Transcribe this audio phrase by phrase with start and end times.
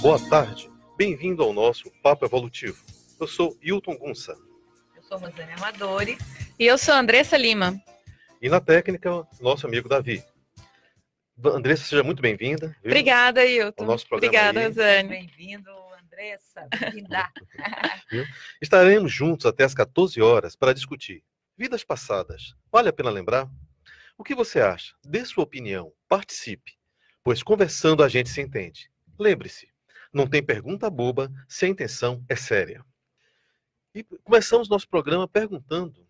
[0.00, 0.70] boa tarde.
[0.96, 2.82] Bem-vindo ao nosso Papo Evolutivo.
[3.20, 4.34] Eu sou Hilton Gunça.
[4.96, 6.16] Eu sou Rosane Amadori.
[6.58, 7.78] E eu sou Andressa Lima.
[8.40, 9.10] E na técnica,
[9.40, 10.24] nosso amigo Davi.
[11.44, 12.74] Andressa, seja muito bem-vinda.
[12.82, 13.84] Obrigada, Hilton.
[13.84, 14.66] nosso programa Obrigada, aí.
[14.68, 15.08] Rosane.
[15.08, 15.70] Bem-vindo,
[16.02, 16.66] Andressa.
[16.80, 17.30] Bem-vinda.
[18.60, 21.22] Estaremos juntos até às 14 horas para discutir
[21.58, 22.54] vidas passadas.
[22.72, 23.46] Vale a pena lembrar?
[24.16, 24.94] O que você acha?
[25.04, 25.92] Dê sua opinião.
[26.08, 26.72] Participe.
[27.22, 28.90] Pois conversando a gente se entende.
[29.18, 29.69] Lembre-se,
[30.12, 32.84] não tem pergunta boba se a intenção é séria.
[33.94, 36.06] E começamos nosso programa perguntando: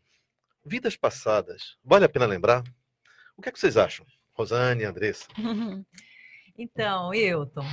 [0.64, 2.62] vidas passadas, vale a pena lembrar?
[3.36, 4.06] O que, é que vocês acham?
[4.32, 5.26] Rosane, Andressa.
[6.62, 7.64] Então, Hilton,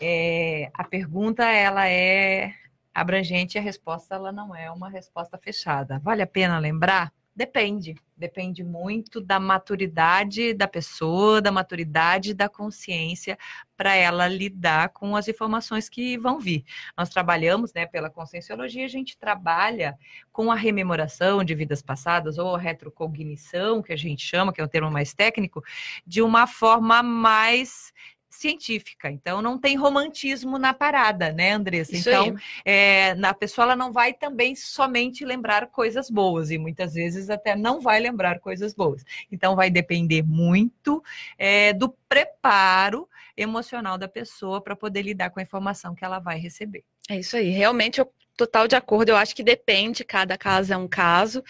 [0.00, 2.52] é, a pergunta ela é
[2.92, 6.00] abrangente e a resposta ela não é uma resposta fechada.
[6.00, 7.12] Vale a pena lembrar?
[7.38, 7.94] Depende.
[8.16, 13.38] Depende muito da maturidade da pessoa, da maturidade da consciência
[13.76, 16.64] para ela lidar com as informações que vão vir.
[16.96, 19.96] Nós trabalhamos, né, pela conscienciologia, a gente trabalha
[20.32, 24.64] com a rememoração de vidas passadas ou a retrocognição, que a gente chama, que é
[24.64, 25.62] um termo mais técnico,
[26.04, 27.92] de uma forma mais
[28.38, 29.10] científica.
[29.10, 31.96] Então, não tem romantismo na parada, né, Andressa?
[31.96, 36.94] Isso então, é, na pessoa ela não vai também somente lembrar coisas boas e muitas
[36.94, 39.04] vezes até não vai lembrar coisas boas.
[39.30, 41.02] Então, vai depender muito
[41.36, 46.38] é, do preparo emocional da pessoa para poder lidar com a informação que ela vai
[46.38, 46.84] receber.
[47.10, 47.50] É isso aí.
[47.50, 49.10] Realmente, eu total de acordo.
[49.10, 51.42] Eu acho que depende, cada caso é um caso,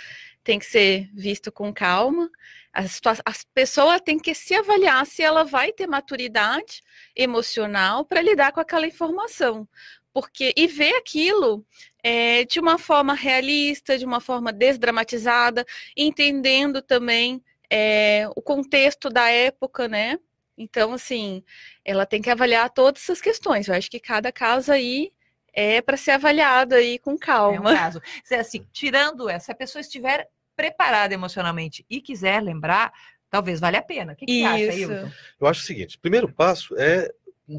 [0.48, 2.30] tem que ser visto com calma.
[2.72, 6.80] A, a pessoa tem que se avaliar se ela vai ter maturidade
[7.14, 9.69] emocional para lidar com aquela informação.
[10.10, 11.66] Porque, e ver aquilo
[12.02, 19.28] é, de uma forma realista, de uma forma desdramatizada, entendendo também é, o contexto da
[19.28, 20.19] época, né?
[20.56, 21.44] Então, assim,
[21.84, 23.69] ela tem que avaliar todas essas questões.
[23.69, 25.12] Eu acho que cada caso aí
[25.52, 27.74] é para ser avaliado aí com É um calma.
[27.76, 28.00] caso.
[28.24, 30.26] Se, Assim, tirando essa, se a pessoa estiver
[30.59, 32.93] preparada emocionalmente e quiser lembrar,
[33.31, 34.12] talvez valha a pena.
[34.12, 34.93] O que, que você acha, Isso.
[34.93, 35.12] Hilton?
[35.41, 37.09] Eu acho o seguinte: o primeiro passo é,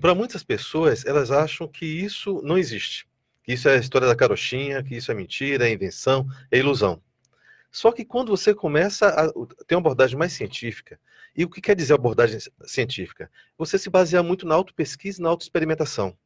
[0.02, 3.08] para muitas pessoas, elas acham que isso não existe.
[3.42, 7.02] Que isso é a história da carochinha, que isso é mentira, é invenção, é ilusão.
[7.72, 9.32] Só que quando você começa a
[9.66, 11.00] ter uma abordagem mais científica,
[11.38, 13.32] e o que quer dizer abordagem científica?
[13.58, 16.18] Você se basear muito na autopesquisa e na autoexperimentação.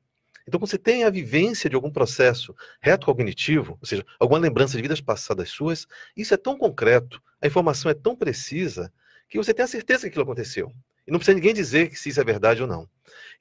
[0.48, 4.82] Então, quando você tem a vivência de algum processo retrocognitivo, ou seja, alguma lembrança de
[4.82, 8.92] vidas passadas suas, isso é tão concreto, a informação é tão precisa,
[9.30, 10.72] que você tem a certeza que aquilo aconteceu.
[11.08, 12.88] E não precisa ninguém dizer que se isso é verdade ou não.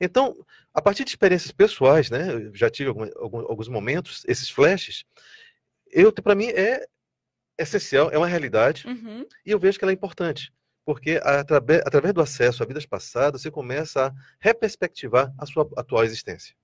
[0.01, 0.37] Então,
[0.73, 5.05] a partir de experiências pessoais, né, eu já tive alguns momentos, esses flashes,
[5.91, 6.87] eu para mim é
[7.59, 9.27] essencial, é uma realidade, Uhum.
[9.45, 10.53] e eu vejo que ela é importante,
[10.85, 16.05] porque atrabe- através do acesso a vidas passadas, você começa a reperspectivar a sua atual
[16.05, 16.55] existência.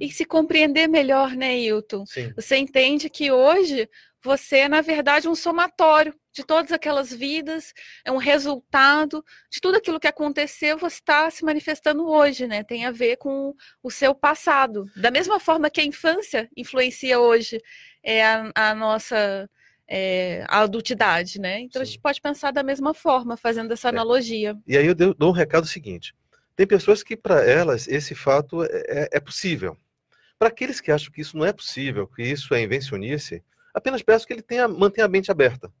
[0.00, 2.04] E se compreender melhor, né, Hilton?
[2.06, 2.32] Sim.
[2.36, 3.88] Você entende que hoje
[4.22, 7.74] você é, na verdade, um somatório de todas aquelas vidas,
[8.04, 12.62] é um resultado de tudo aquilo que aconteceu, você está se manifestando hoje, né?
[12.64, 14.86] Tem a ver com o seu passado.
[14.96, 17.60] Da mesma forma que a infância influencia hoje
[18.02, 19.48] é, a, a nossa
[19.86, 21.60] é, a adultidade, né?
[21.60, 21.92] Então a Sim.
[21.92, 23.90] gente pode pensar da mesma forma, fazendo essa É.
[23.90, 24.56] analogia.
[24.66, 26.14] E aí eu dou dou um recado seguinte:
[26.62, 29.76] tem pessoas que para elas esse fato é, é- é possível.
[30.38, 33.42] Para aqueles que acham que isso não é possível, que isso é invencionice,
[33.74, 35.72] apenas peço que ele tenha, mantenha a mente aberta.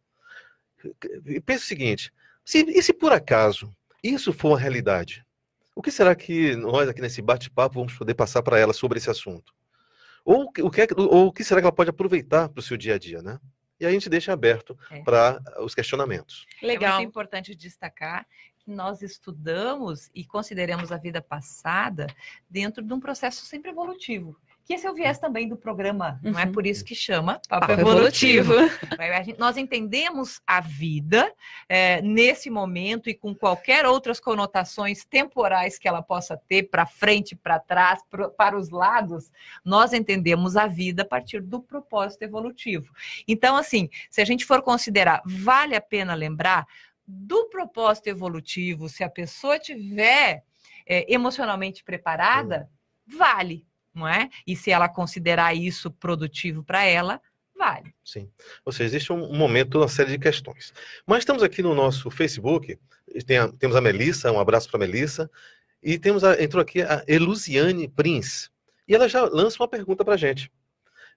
[1.26, 2.12] E pense o seguinte:
[2.44, 3.72] se, e se por acaso
[4.02, 5.24] isso for uma realidade,
[5.74, 9.08] o que será que nós aqui nesse bate-papo vamos poder passar para ela sobre esse
[9.08, 9.52] assunto?
[10.24, 12.62] Ou, o que- é que- ou o que será que ela pode aproveitar para o
[12.62, 13.38] seu dia a dia, né?
[13.78, 15.00] E a gente deixa aberto É.
[15.02, 16.44] para os questionamentos.
[16.62, 16.96] É Legal.
[16.96, 18.26] muito importante destacar
[18.64, 22.06] que nós estudamos e consideramos a vida passada
[22.48, 24.36] dentro de um processo sempre evolutivo.
[24.64, 26.52] Que esse é o viés também do programa, não é Uhum.
[26.52, 28.52] por isso que chama Papo, Papo Evolutivo.
[28.52, 28.86] evolutivo.
[29.36, 31.34] Nós entendemos a vida
[31.68, 37.34] eh, nesse momento e com qualquer outras conotações temporais que ela possa ter, para frente,
[37.34, 38.00] para trás,
[38.36, 39.32] para os lados,
[39.64, 42.94] nós entendemos a vida a partir do propósito evolutivo.
[43.26, 46.66] Então, assim, se a gente for considerar, vale a pena lembrar
[47.06, 50.44] do propósito evolutivo, se a pessoa tiver
[50.86, 52.70] eh, emocionalmente preparada,
[53.06, 54.28] vale, não é?
[54.46, 57.20] E se ela considerar isso produtivo para ela,
[57.56, 57.94] vale.
[58.04, 58.30] Sim.
[58.64, 60.72] Ou seja, existe um, um momento, uma série de questões.
[61.06, 62.78] Mas estamos aqui no nosso Facebook,
[63.26, 65.30] tem a- temos a Melissa, um abraço para a Melissa,
[65.82, 68.48] e temos a, entrou aqui a Elusiane Prince,
[68.86, 70.50] e ela já lança uma pergunta para a gente.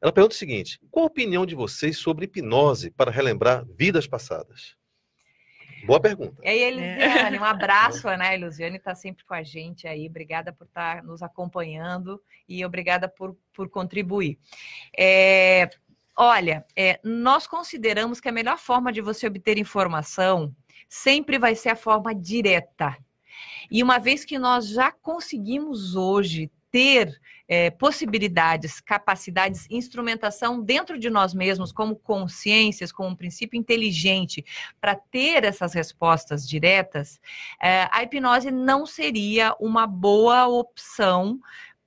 [0.02, 4.76] Ela pergunta o seguinte: qual a opinião de vocês sobre hipnose para relembrar vidas passadas?
[5.86, 6.42] Boa pergunta.
[6.44, 7.40] E aí, Elisiane, é.
[7.40, 8.30] um abraço, né?
[8.30, 10.08] A Elisiane está sempre com a gente aí.
[10.08, 14.40] Obrigada por estar tá nos acompanhando e obrigada por, por contribuir.
[14.98, 15.70] É,
[16.18, 20.54] olha, é, nós consideramos que a melhor forma de você obter informação
[20.90, 22.98] sempre vai ser a forma direta.
[23.70, 27.18] E uma vez que nós já conseguimos hoje ter
[27.48, 34.44] é, possibilidades, capacidades, instrumentação dentro de nós mesmos, como consciências, como um princípio inteligente,
[34.82, 37.18] para ter essas respostas diretas,
[37.64, 41.40] é, a hipnose não seria uma boa opção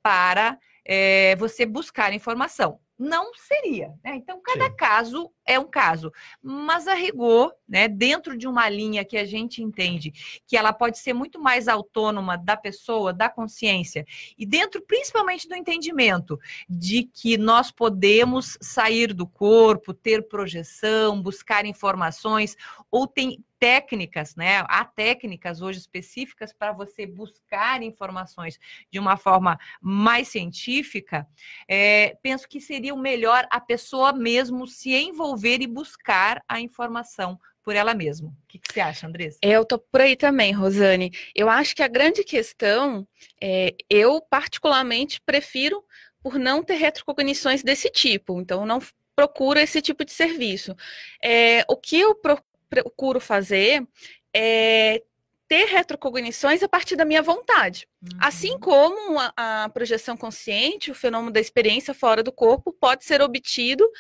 [0.03, 3.95] para é, você buscar informação não seria.
[4.03, 4.17] Né?
[4.17, 4.77] Então, cada Sim.
[4.77, 6.13] caso é um caso.
[6.43, 10.13] Mas a rigor, né, dentro de uma linha que a gente entende
[10.47, 14.05] que ela pode ser muito mais autônoma da pessoa, da consciência,
[14.37, 21.65] e dentro principalmente do entendimento de que nós podemos sair do corpo, ter projeção, buscar
[21.65, 22.57] informações,
[22.91, 24.65] ou tem, técnicas, né?
[24.69, 28.59] Há técnicas hoje específicas para você buscar informações
[28.91, 31.27] de uma forma mais científica.
[31.69, 37.39] É, penso que seria o melhor a pessoa mesmo se envolver e buscar a informação
[37.63, 38.29] por ela mesma.
[38.29, 39.39] O que, que você acha, Andressa?
[39.43, 41.13] Eu tô por aí também, Rosane.
[41.35, 43.07] Eu acho que a grande questão,
[43.39, 45.85] é, eu particularmente prefiro
[46.23, 48.41] por não ter retrocognições desse tipo.
[48.41, 48.81] Então, não
[49.15, 50.75] procuro esse tipo de serviço.
[51.23, 53.87] É, o que eu procuro procuro fazer
[54.35, 55.03] é
[55.49, 57.89] ter retrocognições a partir da minha vontade.
[58.03, 58.19] Uhum.
[58.21, 63.23] Assim como a, a, projeção consciente, o fenômeno da experiência fora do corpo, pode ser
[63.23, 63.91] obtido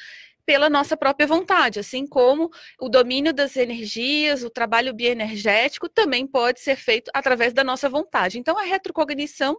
[0.45, 2.51] pela nossa própria vontade, assim como
[2.81, 8.39] o domínio das energias, o trabalho bioenergético também pode ser feito através da nossa vontade.
[8.39, 9.59] Então, a retrocognição,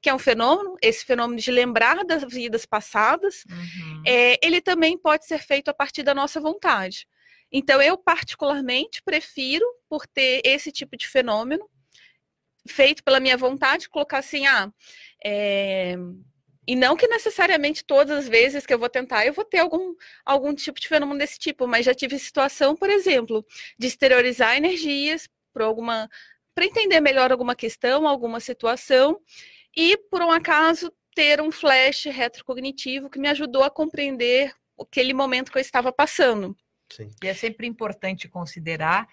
[0.00, 4.02] que é um fenômeno, esse fenômeno de lembrar das vidas passadas, uhum.
[4.06, 7.06] é, ele também pode ser feito a partir da nossa vontade.
[7.52, 11.68] Então, eu particularmente prefiro, por ter esse tipo de fenômeno,
[12.68, 14.72] feito pela minha vontade, colocar assim, ah,
[15.24, 15.96] é...
[16.66, 19.94] e não que necessariamente todas as vezes que eu vou tentar, eu vou ter algum,
[20.24, 23.44] algum tipo de fenômeno desse tipo, mas já tive situação, por exemplo,
[23.78, 26.08] de exteriorizar energias para alguma
[26.54, 29.20] para entender melhor alguma questão, alguma situação,
[29.74, 35.50] e por um acaso ter um flash retrocognitivo que me ajudou a compreender aquele momento
[35.50, 36.56] que eu estava passando.
[36.90, 37.08] Sim.
[37.22, 39.08] E é sempre importante considerar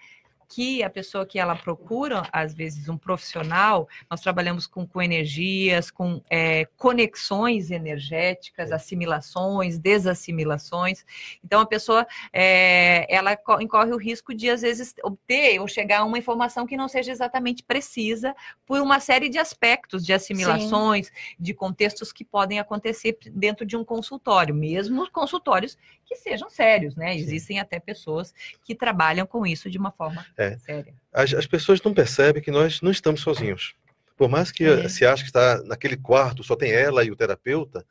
[0.48, 5.90] que a pessoa que ela procura, às vezes um profissional, nós trabalhamos com, com energias,
[5.90, 11.04] com é, conexões energéticas, assimilações, desassimilações.
[11.44, 16.04] Então a pessoa é, ela incorre o risco de às vezes obter ou chegar a
[16.04, 18.34] uma informação que não seja exatamente precisa
[18.64, 21.12] por uma série de aspectos de assimilações, Sim.
[21.38, 27.12] de contextos que podem acontecer dentro de um consultório, mesmo consultórios que sejam sérios, né?
[27.12, 27.18] Sim.
[27.18, 28.32] Existem até pessoas
[28.64, 30.58] que trabalham com isso de uma forma é.
[30.58, 30.94] séria.
[31.12, 33.74] As, as, pessoas não percebem que nós não estamos sozinhos.
[34.16, 34.88] Por mais que é.
[34.88, 37.84] se ache que está naquele quarto, só tem ela e o terapeuta,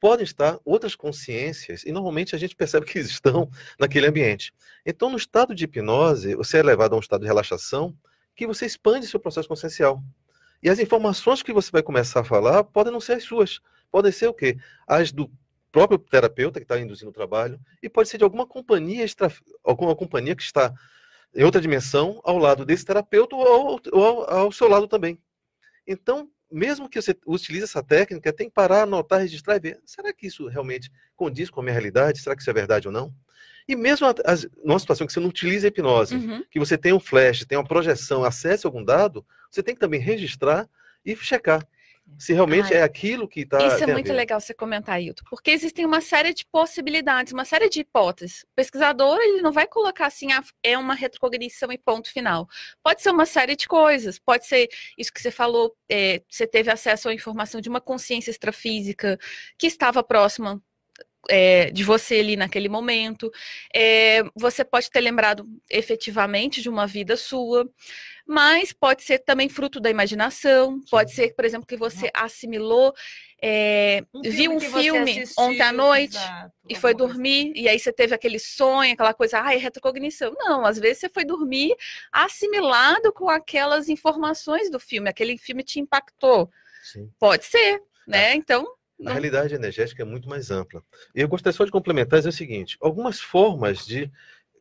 [0.00, 4.52] podem estar outras consciências, e normalmente a gente percebe que estão naquele ambiente.
[4.84, 7.96] Então, no estado de hipnose, você é levado a um estado de relaxação
[8.34, 10.02] que você expande seu processo consciencial.
[10.62, 13.60] E as informações que você vai começar a falar podem não ser as suas.
[13.90, 14.58] Podem ser o quê?
[14.86, 15.30] As do
[15.72, 19.30] próprio terapeuta que está induzindo o trabalho, e pode ser de alguma companhia, extra,
[19.62, 20.72] alguma companhia que está
[21.36, 25.18] em outra dimensão, ao lado desse terapeuta ou, ou ao, ao, seu lado também.
[25.86, 30.12] Então, mesmo que você utilize essa técnica, tem que parar, anotar, registrar e ver, será
[30.12, 32.20] que isso realmente condiz com a minha realidade?
[32.20, 33.14] Será que isso é verdade ou não?
[33.68, 36.44] E mesmo as, numa situação que você não utiliza a hipnose, uhum.
[36.50, 40.00] que você tem um flash, tem uma projeção, acesse algum dado, você tem que também
[40.00, 40.68] registrar
[41.04, 41.66] e checar
[42.18, 43.58] se realmente Ai, é aquilo que está.
[43.66, 47.68] Isso é muito legal você comentar, Hilton, porque existem uma série de possibilidades, uma série
[47.68, 48.42] de hipóteses.
[48.44, 52.48] O pesquisador ele não vai colocar assim, ah, é uma retrocognição e ponto final.
[52.82, 56.70] Pode ser uma série de coisas, pode ser isso que você falou, é, você teve
[56.70, 59.18] acesso à informação de uma consciência extrafísica
[59.58, 60.62] que estava próxima
[61.28, 63.30] é, de você ali naquele momento.
[63.74, 67.68] É, você pode ter lembrado efetivamente de uma vida sua
[68.26, 72.92] mas pode ser também fruto da imaginação, pode ser, por exemplo, que você assimilou,
[73.40, 77.62] é, um viu um filme assistiu, ontem à noite exato, e foi dormir, assim.
[77.62, 80.34] e aí você teve aquele sonho, aquela coisa, ah, é retrocognição.
[80.36, 81.76] Não, às vezes você foi dormir
[82.10, 86.50] assimilado com aquelas informações do filme, aquele filme te impactou.
[86.82, 87.08] Sim.
[87.20, 88.34] Pode ser, né?
[88.34, 88.66] Então,
[89.04, 90.82] a realidade energética é muito mais ampla.
[91.14, 94.10] E eu gostaria só de complementar dizer o seguinte: algumas formas de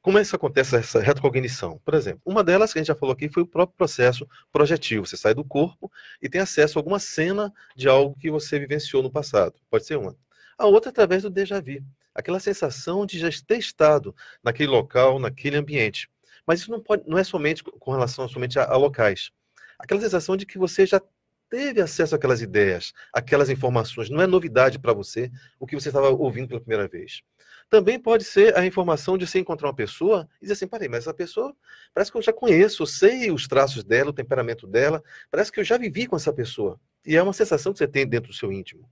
[0.06, 1.82] como é que acontece essa retrocognição?
[1.84, 5.06] Por exemplo, uma delas que a gente já falou aqui foi o próprio processo projetivo.
[5.06, 9.02] Você sai do corpo e tem acesso a alguma cena de algo que você vivenciou
[9.02, 9.56] no passado.
[9.68, 10.16] Pode ser uma.
[10.60, 11.84] A outra é através do déjà vu.
[12.14, 16.08] Aquela sensação de já ter estado naquele local, naquele ambiente.
[16.46, 19.32] Mas isso não, pode, não é somente com relação somente a, a locais.
[19.80, 21.02] Aquela sensação de que você já
[21.50, 26.10] teve acesso àquelas ideias, aquelas informações, não é novidade para você o que você estava
[26.10, 27.22] ouvindo pela primeira vez.
[27.70, 31.00] Também pode ser a informação de você encontrar uma pessoa e dizer assim, parei, mas
[31.00, 31.56] essa pessoa
[31.94, 35.60] parece que eu já conheço, eu sei os traços dela, o temperamento dela, parece que
[35.60, 36.80] eu já vivi com essa pessoa.
[37.06, 38.90] E é uma sensação que você tem dentro do seu íntimo.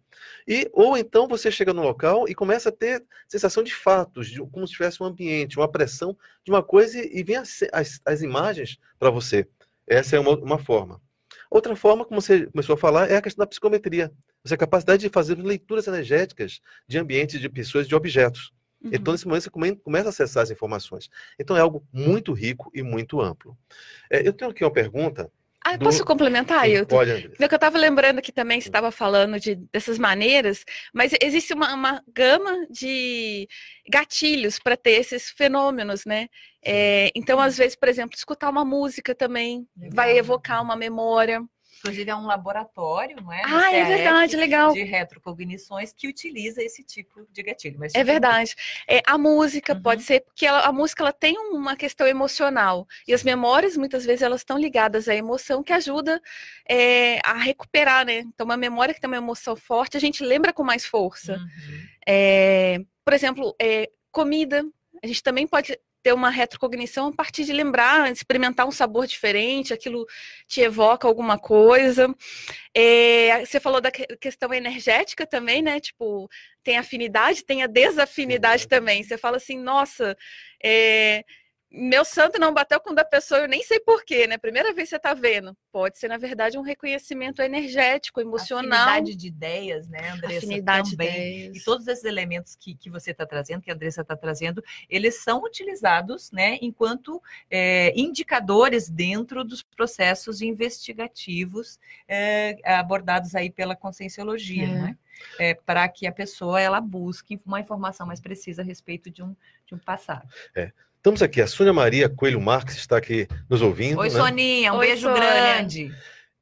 [0.47, 4.39] E ou então você chega no local e começa a ter sensação de fatos, de,
[4.39, 8.21] como se tivesse um ambiente, uma pressão de uma coisa e vem as, as, as
[8.21, 9.47] imagens para você.
[9.87, 11.01] Essa é uma, uma forma.
[11.53, 14.11] Outra forma, como você começou a falar, é a questão da psicometria.
[14.43, 18.51] Essa capacidade de fazer leituras energéticas de ambientes, de pessoas, de objetos.
[18.83, 18.89] Uhum.
[18.91, 21.11] Então, nesse momento, você começa a acessar as informações.
[21.39, 23.55] Então, é algo muito rico e muito amplo.
[24.09, 25.31] É, eu tenho aqui uma pergunta
[25.63, 25.85] ah, do...
[25.85, 26.95] posso complementar, Ailton?
[26.95, 27.31] Pode, André.
[27.39, 32.03] Eu estava lembrando que também você estava falando de, dessas maneiras, mas existe uma, uma
[32.13, 33.47] gama de
[33.89, 36.27] gatilhos para ter esses fenômenos, né?
[36.65, 39.95] É, então, às vezes, por exemplo, escutar uma música também Legal.
[39.95, 41.41] vai evocar uma memória.
[41.83, 43.41] Inclusive, é um laboratório, não é?
[43.45, 44.71] Ah, é verdade, legal.
[44.71, 47.77] De retrocognições que utiliza esse tipo de gatilho.
[47.77, 48.55] Mas, é verdade.
[48.87, 49.81] É, a música uhum.
[49.81, 52.87] pode ser, porque ela, a música ela tem uma questão emocional.
[53.05, 56.21] E as memórias, muitas vezes, elas estão ligadas à emoção que ajuda
[56.69, 58.19] é, a recuperar, né?
[58.19, 61.33] Então, uma memória que tem uma emoção forte, a gente lembra com mais força.
[61.33, 61.87] Uhum.
[62.07, 64.65] É, por exemplo, é, comida.
[65.03, 69.73] A gente também pode ter uma retrocognição a partir de lembrar, experimentar um sabor diferente,
[69.73, 70.05] aquilo
[70.45, 72.13] te evoca alguma coisa.
[72.75, 75.79] É, você falou da questão energética também, né?
[75.79, 76.29] Tipo,
[76.61, 79.01] tem afinidade, tem a desafinidade também.
[79.01, 80.15] Você fala assim, nossa,
[80.61, 81.23] é,
[81.75, 84.37] meu santo não bateu com o da pessoa, eu nem sei porquê, né?
[84.37, 85.57] Primeira vez que você está vendo.
[85.71, 88.89] Pode ser, na verdade, um reconhecimento energético, emocional.
[88.89, 90.37] Afinidade de ideias, né, Andressa?
[90.37, 91.09] Afinidade também.
[91.09, 91.57] de ideias.
[91.57, 95.23] E todos esses elementos que, que você está trazendo, que a Andressa está trazendo, eles
[95.23, 104.65] são utilizados, né, enquanto é, indicadores dentro dos processos investigativos é, abordados aí pela conscienciologia,
[104.65, 104.67] é.
[104.67, 104.97] né?
[105.39, 109.35] É, para que a pessoa ela busque uma informação mais precisa a respeito de um,
[109.65, 110.27] de um passado.
[110.55, 110.71] É.
[111.03, 113.99] Estamos aqui, a Sônia Maria Coelho Marques está aqui nos ouvindo.
[113.99, 114.15] Oi, né?
[114.15, 115.19] Soninha, um Oi, beijo Sônia.
[115.19, 115.93] grande.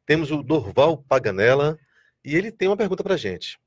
[0.06, 1.80] Temos o Dorval Paganella
[2.24, 3.60] e ele tem uma pergunta para a gente.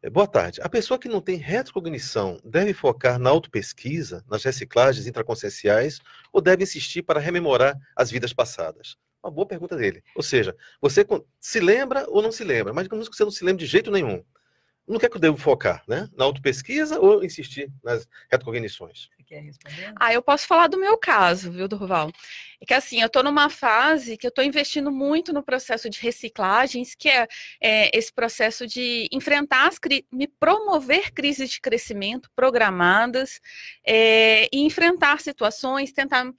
[0.00, 0.60] É, boa tarde.
[0.62, 5.98] A pessoa que não tem retrocognição deve focar na autopesquisa, nas reciclagens intraconscienciais,
[6.32, 8.96] ou deve insistir para rememorar as vidas passadas?
[9.24, 10.00] Uma boa pergunta dele.
[10.14, 11.04] Ou seja, você
[11.40, 13.90] se lembra ou não se lembra, mas digamos que você não se lembra de jeito
[13.90, 14.22] nenhum
[14.86, 16.08] no que é que eu devo focar, né?
[16.16, 19.08] Na autopesquisa ou insistir nas retrocognições?
[19.16, 19.92] Você quer responder?
[19.96, 22.10] Ah, eu posso falar do meu caso, viu, Durval?
[22.60, 26.00] É que assim, eu estou numa fase que eu estou investindo muito no processo de
[26.00, 27.26] reciclagens, que é,
[27.60, 29.78] é esse processo de enfrentar as
[30.12, 33.40] me promover crises de crescimento programadas
[33.84, 36.30] é, e enfrentar situações, tentar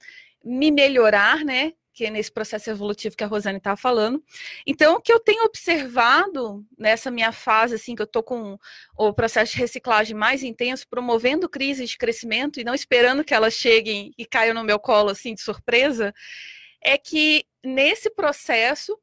[0.42, 1.72] me melhorar, né?
[1.98, 4.22] Que é nesse processo evolutivo que a Rosane estava falando.
[4.64, 8.56] Então, o que eu tenho observado nessa minha fase, assim, que eu estou com
[8.96, 13.54] o processo de reciclagem mais intenso, promovendo crises de crescimento e não esperando que elas
[13.54, 16.14] cheguem e caiam no meu colo, assim, de surpresa,
[16.80, 18.96] é que nesse processo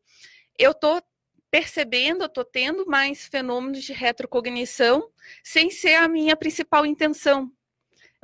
[0.57, 1.03] eu estou
[1.51, 5.09] percebendo, eu estou tendo mais fenômenos de retrocognição
[5.43, 7.51] sem ser a minha principal intenção.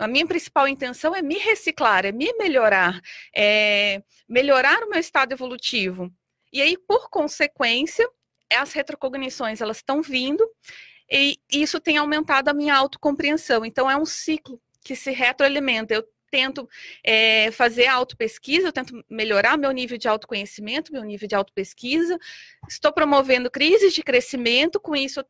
[0.02, 3.00] A minha principal intenção é me reciclar, é me melhorar,
[3.36, 6.12] é melhorar o meu estado evolutivo.
[6.52, 8.10] E aí, por consequência,
[8.52, 10.44] as retrocognições elas estão vindo
[11.10, 13.64] e isso tem aumentado a minha autocompreensão.
[13.64, 15.94] Então, é um ciclo que se retroalimenta.
[15.94, 16.68] Eu tento
[17.04, 22.18] é, fazer autopesquisa, eu tento melhorar meu nível de autoconhecimento, meu nível de autopesquisa,
[22.68, 25.24] estou promovendo crises de crescimento, com isso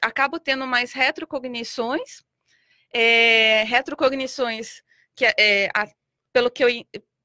[0.00, 2.24] acabo tendo mais retrocognições,
[2.92, 4.82] é, retrocognições
[5.14, 5.88] que, é, a,
[6.32, 6.68] pelo que eu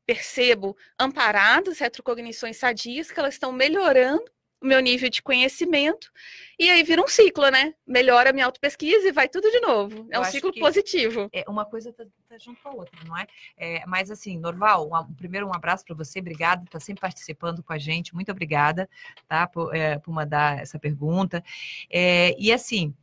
[0.06, 4.26] percebo, amparadas, retrocognições sadias, que elas estão melhorando
[4.62, 6.12] o meu nível de conhecimento,
[6.60, 7.74] e aí vira um ciclo, né?
[7.86, 10.08] Melhora a minha autopesquisa e vai tudo de novo.
[10.12, 11.28] É eu um ciclo positivo.
[11.34, 13.26] É, uma coisa tá, tá, junto com a outra, não é?
[13.58, 17.74] é mas assim, Norval, um, primeiro um abraço para você, obrigada, está sempre participando com
[17.74, 18.88] a gente, muito obrigada,
[19.28, 19.48] tá?
[19.48, 21.44] Por, é, por mandar essa pergunta.
[21.90, 22.94] É, e assim,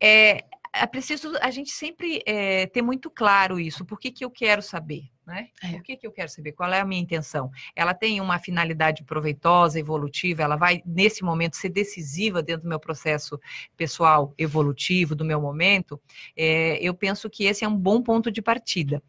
[0.00, 0.44] é,
[0.74, 3.84] é preciso a gente sempre é, ter muito claro isso.
[3.84, 5.13] Por que, que eu quero saber?
[5.26, 5.48] Né?
[5.62, 5.76] É.
[5.76, 6.52] O que, que eu quero saber?
[6.52, 7.50] Qual é a minha intenção?
[7.74, 12.78] Ela tem uma finalidade proveitosa, evolutiva, ela vai, nesse momento, ser decisiva dentro do meu
[12.78, 13.40] processo
[13.76, 16.00] pessoal evolutivo, do meu momento.
[16.36, 19.02] É, eu penso que esse é um bom ponto de partida.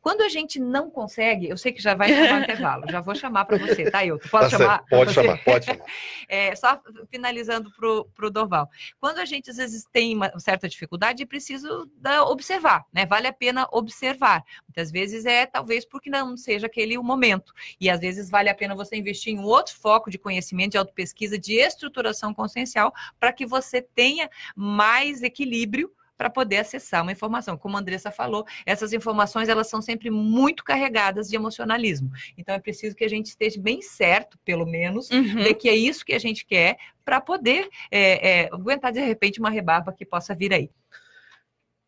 [0.00, 3.44] Quando a gente não consegue, eu sei que já vai chamar intervalo, já vou chamar
[3.44, 4.84] para você, tá, eu Posso tá chamar?
[4.88, 5.84] Pode chamar, pode chamar.
[6.28, 6.80] É, só
[7.10, 8.68] finalizando para o Doval.
[9.00, 13.06] Quando a gente, às vezes, tem uma certa dificuldade, é preciso da, observar, né?
[13.06, 14.44] Vale a pena observar.
[14.68, 17.54] Muitas vezes é talvez porque não seja aquele o momento.
[17.80, 21.38] E às vezes vale a pena você investir em outro foco de conhecimento, de autopesquisa,
[21.38, 27.56] de estruturação consciencial, para que você tenha mais equilíbrio para poder acessar uma informação.
[27.56, 32.10] Como a Andressa falou, essas informações elas são sempre muito carregadas de emocionalismo.
[32.36, 35.36] Então é preciso que a gente esteja bem certo, pelo menos, uhum.
[35.36, 39.40] de que é isso que a gente quer para poder é, é, aguentar de repente
[39.40, 40.70] uma rebarba que possa vir aí.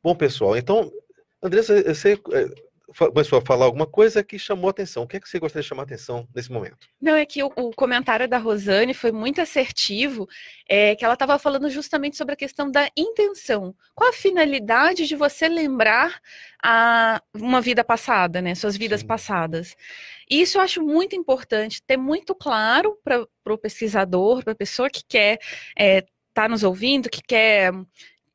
[0.02, 0.90] Bom, pessoal, então,
[1.42, 5.02] Andressa, você é, começou a falar alguma coisa que chamou a atenção.
[5.02, 6.88] O que é que você gostaria de chamar atenção nesse momento?
[7.00, 10.26] Não, é que o, o comentário da Rosane foi muito assertivo,
[10.68, 13.75] é, que ela estava falando justamente sobre a questão da intenção.
[13.95, 16.21] Qual a finalidade de você lembrar
[16.62, 18.54] a, uma vida passada, né?
[18.54, 19.07] Suas vidas Sim.
[19.07, 19.76] passadas.
[20.30, 24.88] E isso eu acho muito importante, ter muito claro para o pesquisador, para a pessoa
[24.88, 27.73] que quer estar é, tá nos ouvindo, que quer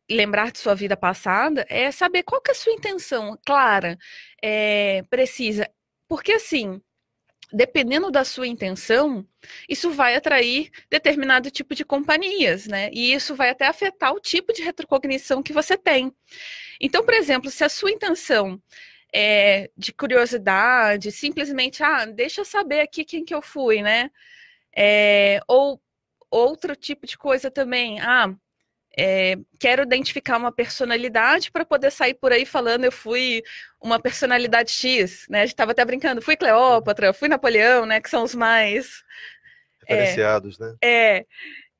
[0.09, 3.97] lembrar de sua vida passada é saber qual que é a sua intenção clara,
[4.41, 5.69] é, precisa.
[6.07, 6.81] Porque assim,
[7.51, 9.25] dependendo da sua intenção,
[9.69, 12.89] isso vai atrair determinado tipo de companhias, né?
[12.91, 16.11] E isso vai até afetar o tipo de retrocognição que você tem.
[16.81, 18.61] Então, por exemplo, se a sua intenção
[19.13, 24.09] é de curiosidade, simplesmente, ah, deixa eu saber aqui quem que eu fui, né?
[24.75, 25.79] É, ou
[26.31, 28.33] outro tipo de coisa também, ah,
[28.97, 33.43] é, quero identificar uma personalidade para poder sair por aí falando eu fui
[33.81, 35.39] uma personalidade X, né?
[35.39, 37.99] A gente estava até brincando, fui Cleópatra, fui Napoleão, né?
[37.99, 39.03] Que são os mais
[39.81, 40.75] referenciados, é, né?
[40.81, 41.25] É,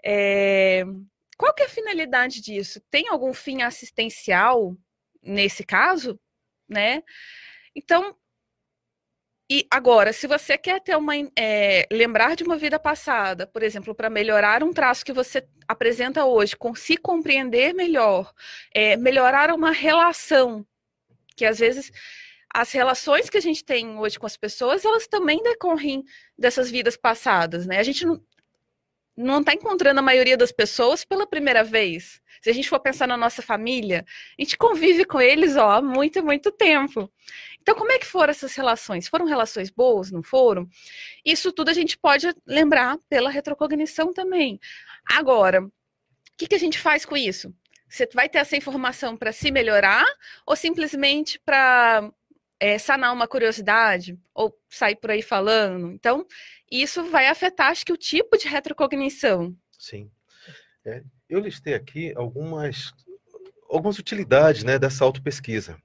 [0.04, 0.84] é,
[1.38, 2.82] qual que é a finalidade disso?
[2.90, 4.76] Tem algum fim assistencial
[5.22, 6.20] nesse caso,
[6.68, 7.04] né?
[7.76, 8.16] Então
[9.50, 13.94] e agora, se você quer ter uma é, lembrar de uma vida passada, por exemplo,
[13.94, 18.34] para melhorar um traço que você apresenta hoje, com se compreender melhor,
[18.74, 20.66] é, melhorar uma relação,
[21.36, 21.92] que às vezes
[22.54, 26.04] as relações que a gente tem hoje com as pessoas, elas também decorrem
[26.38, 27.80] dessas vidas passadas, né?
[27.80, 28.22] A gente não,
[29.18, 32.22] não está encontrando a maioria das pessoas pela primeira vez.
[32.44, 34.06] Se a gente for pensar na nossa família,
[34.38, 37.10] a gente convive com eles ó, há muito, muito tempo.
[37.62, 39.08] Então, como é que foram essas relações?
[39.08, 40.68] Foram relações boas, não foram?
[41.24, 44.60] Isso tudo a gente pode lembrar pela retrocognição também.
[45.10, 45.72] Agora, o
[46.38, 47.56] que, que a gente faz com isso?
[47.88, 50.06] Você vai ter essa informação para se melhorar
[50.46, 52.12] ou simplesmente para
[52.60, 55.94] é, sanar uma curiosidade ou sair por aí falando?
[55.94, 56.28] Então,
[56.70, 59.56] isso vai afetar, acho que, o tipo de retrocognição.
[59.80, 60.12] Sim.
[60.86, 61.02] É,
[61.34, 62.94] eu listei aqui algumas,
[63.70, 65.78] algumas utilidades né, dessa autopesquisa.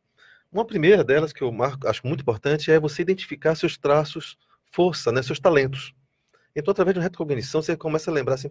[0.51, 4.37] Uma primeira delas, que eu marco, acho muito importante, é você identificar seus traços,
[4.73, 5.95] força, né, seus talentos.
[6.57, 8.49] Então, através de uma retrocognição, você começa a lembrar assim,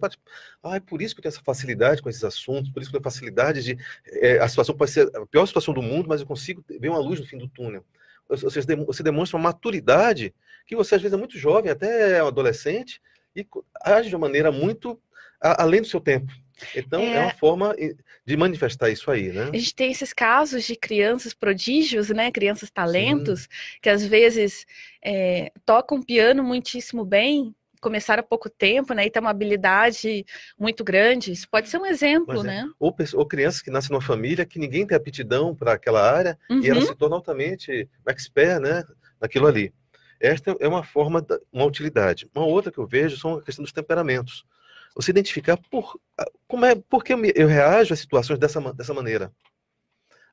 [0.64, 2.96] ah, é por isso que eu tenho essa facilidade com esses assuntos, por isso que
[2.96, 3.78] eu tenho facilidade de...
[4.06, 7.00] É, a situação pode ser a pior situação do mundo, mas eu consigo ver uma
[7.00, 7.84] luz no fim do túnel.
[8.36, 10.34] Seja, você demonstra uma maturidade
[10.66, 13.02] que você, às vezes, é muito jovem, até é um adolescente,
[13.36, 13.46] e
[13.84, 15.00] age de uma maneira muito
[15.40, 16.32] além do seu tempo.
[16.76, 17.14] Então, é...
[17.14, 17.20] é...
[17.22, 17.76] uma forma
[18.26, 19.50] de manifestar isso aí, né?
[19.54, 22.32] A gente tem esses casos de crianças prodígios, né?
[22.32, 23.48] Crianças talentos, Sim.
[23.82, 24.66] que às vezes
[25.04, 29.06] é, tocam piano muitíssimo bem, começaram há pouco tempo, né?
[29.06, 30.26] E tem uma habilidade
[30.60, 31.32] muito grande.
[31.32, 32.44] Isso pode ser um exemplo, é.
[32.44, 32.70] né?
[32.80, 36.62] Ou, ou, crianças que nascem numa família que ninguém tem aptidão para aquela área uhum.
[36.62, 38.84] e ela se torna altamente expert, né?
[39.20, 39.74] Naquilo ali.
[40.20, 42.28] Esta é uma forma, uma utilidade.
[42.34, 44.44] Uma outra que eu vejo são a questão dos temperamentos.
[44.98, 46.00] Você identificar por,
[46.48, 49.32] como é, por que eu, reajo a situações dessa, dessa maneira.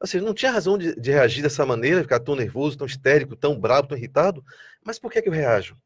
[0.00, 3.36] Ou seja, não tinha razão de, de, reagir dessa maneira, ficar tão nervoso, tão histérico,
[3.36, 4.42] tão bravo, tão irritado,
[4.82, 5.76] mas por que, que eu reajo?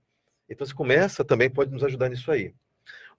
[0.49, 2.55] Então você começa, também pode nos ajudar nisso aí.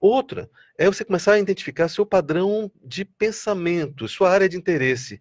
[0.00, 5.20] Outra é você começar a identificar seu padrão de pensamento, sua área de interesse.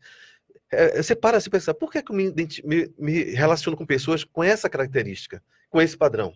[0.72, 4.24] É, você para se pensar, por que, que eu me, me, me relaciono com pessoas
[4.24, 6.34] com essa característica, com esse padrão?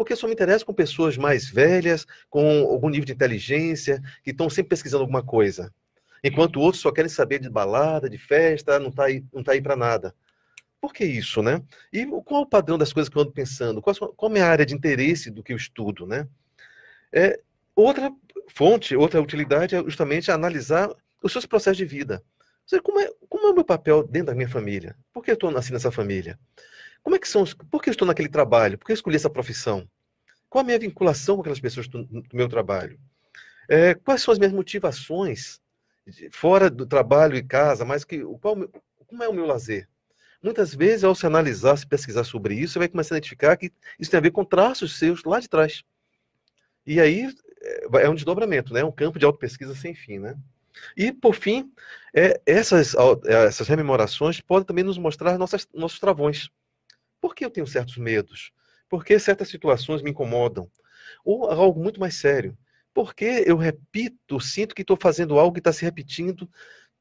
[0.00, 4.48] Porque só me interesso com pessoas mais velhas, com algum nível de inteligência, que estão
[4.48, 5.70] sempre pesquisando alguma coisa.
[6.24, 9.60] Enquanto outros só querem saber de balada, de festa, não está aí, não tá aí
[9.60, 10.14] para nada.
[10.80, 11.62] Por que isso, né?
[11.92, 13.82] E qual é o padrão das coisas que eu ando pensando?
[13.82, 16.26] Qual, qual é a área de interesse do que eu estudo, né?
[17.12, 17.38] É,
[17.76, 18.10] outra
[18.48, 20.90] fonte, outra utilidade é justamente analisar
[21.22, 22.24] os seus processos de vida.
[22.64, 24.96] Seja, como, é, como é o meu papel dentro da minha família?
[25.12, 26.38] Por que eu estou nascendo nessa família?
[27.02, 27.44] Como é que são?
[27.70, 28.78] Por que eu estou naquele trabalho?
[28.78, 29.88] Por que eu escolhi essa profissão?
[30.48, 32.98] Qual a minha vinculação com aquelas pessoas do, meu trabalho?
[33.68, 35.60] É, quais são as minhas motivações
[36.32, 37.84] fora do trabalho e casa?
[37.84, 38.56] Mas que qual,
[39.06, 39.88] como é o meu lazer?
[40.42, 43.72] Muitas vezes, ao se analisar, se pesquisar sobre isso, você vai começar a identificar que
[43.98, 45.84] isso tem a ver com traços seus lá de trás.
[46.86, 47.28] E aí
[47.62, 48.80] é, é um desdobramento, né?
[48.80, 50.36] É um campo de autopesquisa sem fim, né?
[50.96, 51.70] E, por fim,
[52.14, 52.94] é, essas,
[53.26, 56.50] essas rememorações podem também nos mostrar nossas, nossos travões.
[57.20, 58.52] Por que eu tenho certos medos?
[58.88, 60.70] Por que certas situações me incomodam?
[61.24, 62.56] Ou algo muito mais sério.
[62.92, 66.50] Por que eu repito, sinto que estou fazendo algo que está se repetindo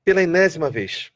[0.03, 1.11] pela enésima vez?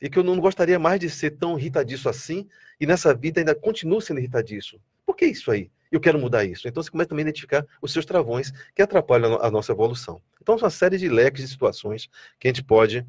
[0.00, 2.48] E que eu não gostaria mais de ser tão irritadiço assim,
[2.80, 4.80] e nessa vida ainda continuo sendo irritadiço.
[5.06, 5.70] Por que isso aí?
[5.90, 6.66] Eu quero mudar isso.
[6.66, 10.20] Então você começa também a identificar os seus travões que atrapalham a nossa evolução.
[10.40, 12.08] Então, são uma série de leques de situações
[12.40, 13.06] que a gente pode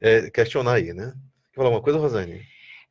[0.00, 1.14] é, questionar aí, né?
[1.52, 2.44] Quer falar alguma coisa, Rosane?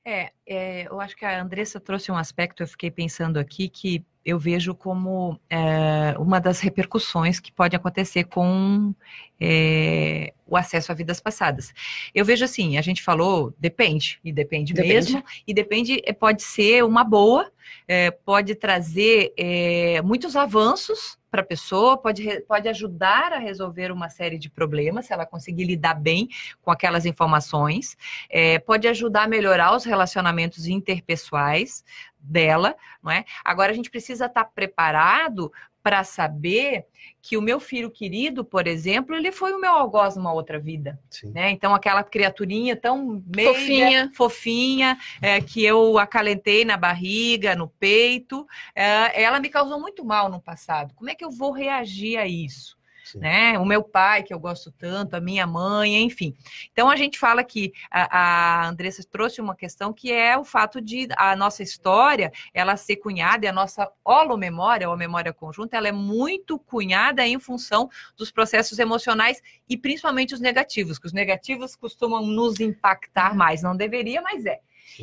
[0.08, 4.06] É, é, eu acho que a Andressa trouxe um aspecto, eu fiquei pensando aqui, que
[4.24, 8.94] eu vejo como é, uma das repercussões que pode acontecer com
[9.40, 11.74] é, o acesso a vidas passadas.
[12.14, 14.94] Eu vejo assim, a gente falou, depende, e depende, depende.
[14.94, 17.52] mesmo, e depende, é, pode ser uma boa,
[17.88, 24.08] é, pode trazer é, muitos avanços para a pessoa, pode, pode ajudar a resolver uma
[24.08, 26.30] série de problemas, se ela conseguir lidar bem
[26.62, 27.98] com aquelas informações,
[28.30, 31.84] é, pode ajudar a melhorar os relacionamentos interpessoais,
[32.26, 33.26] dela, não é?
[33.44, 35.52] Agora a gente precisa estar preparado
[35.86, 36.88] para saber
[37.22, 41.00] que o meu filho querido, por exemplo, ele foi o meu algoz numa outra vida,
[41.12, 41.32] Sim.
[41.32, 41.52] né?
[41.52, 48.48] Então aquela criaturinha tão meia, fofinha, fofinha é, que eu acalentei na barriga, no peito,
[48.74, 50.94] é, ela me causou muito mal no passado.
[50.96, 52.76] Como é que eu vou reagir a isso?
[53.14, 53.60] Né?
[53.60, 56.36] O meu pai, que eu gosto tanto, a minha mãe, enfim.
[56.72, 60.82] Então a gente fala que a, a Andressa trouxe uma questão que é o fato
[60.82, 65.88] de a nossa história ela ser cunhada e a nossa holomemória, ou memória conjunta, ela
[65.88, 71.76] é muito cunhada em função dos processos emocionais e principalmente os negativos, que os negativos
[71.76, 73.62] costumam nos impactar mais.
[73.62, 74.60] Não deveria, mas é.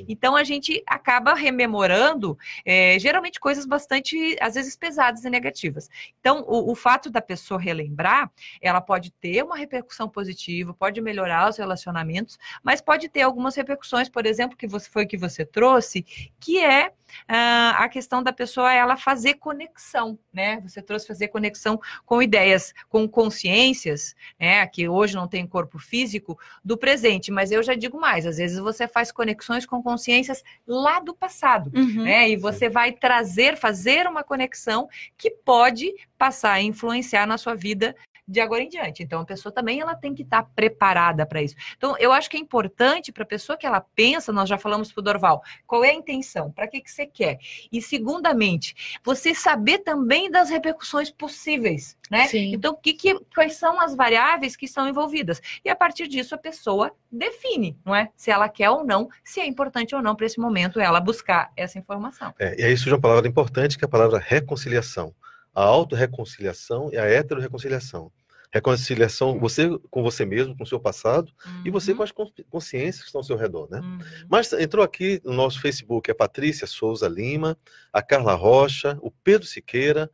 [0.08, 5.88] Então a gente acaba rememorando é, geralmente coisas bastante, às vezes, pesadas e negativas.
[6.20, 11.48] Então, o, o, fato da pessoa relembrar, ela pode ter uma repercussão positiva, pode melhorar
[11.48, 16.02] os relacionamentos, mas pode ter algumas repercussões, por exemplo, que você foi que você trouxe,
[16.38, 16.92] que é
[17.28, 20.60] ah, a questão da pessoa ela fazer conexão, né?
[20.62, 24.66] Você trouxe fazer conexão com ideias, com consciências, né?
[24.66, 28.58] Que hoje não tem corpo físico do presente, mas eu já digo mais, às vezes
[28.58, 32.02] você faz conexões com consciências lá do passado, uhum.
[32.04, 32.28] né?
[32.28, 37.96] E você vai trazer, fazer uma conexão que pode passar a influenciar na sua vida
[38.26, 39.02] de agora em diante.
[39.02, 41.54] Então, a pessoa também ela tem que estar preparada para isso.
[41.76, 44.92] Então, eu acho que é importante para a pessoa que ela pensa, nós já falamos
[44.92, 47.38] para o Dorval, qual é a intenção, para que, que você quer.
[47.70, 52.26] E, segundamente, você saber também das repercussões possíveis, né?
[52.28, 52.52] Sim.
[52.54, 55.40] Então, que, que, quais são as variáveis que estão envolvidas?
[55.64, 58.10] E, a partir disso, a pessoa define, não é?
[58.16, 61.50] Se ela quer ou não, se é importante ou não para esse momento ela buscar
[61.56, 62.32] essa informação.
[62.38, 65.14] É, e aí surge uma palavra importante, que é a palavra reconciliação
[65.54, 68.10] a autorreconciliação e a heterorreconciliação.
[68.52, 71.62] Reconciliação você com você mesmo, com o seu passado, uhum.
[71.64, 71.98] e você uhum.
[71.98, 72.12] com as
[72.50, 73.80] consciências que estão ao seu redor, né?
[73.80, 73.98] Uhum.
[74.28, 77.56] Mas entrou aqui no nosso Facebook a Patrícia Souza Lima,
[77.90, 80.10] a Carla Rocha, o Pedro Siqueira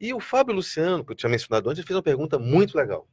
[0.00, 3.08] e o Fábio Luciano, que eu tinha mencionado antes, fez uma pergunta muito legal.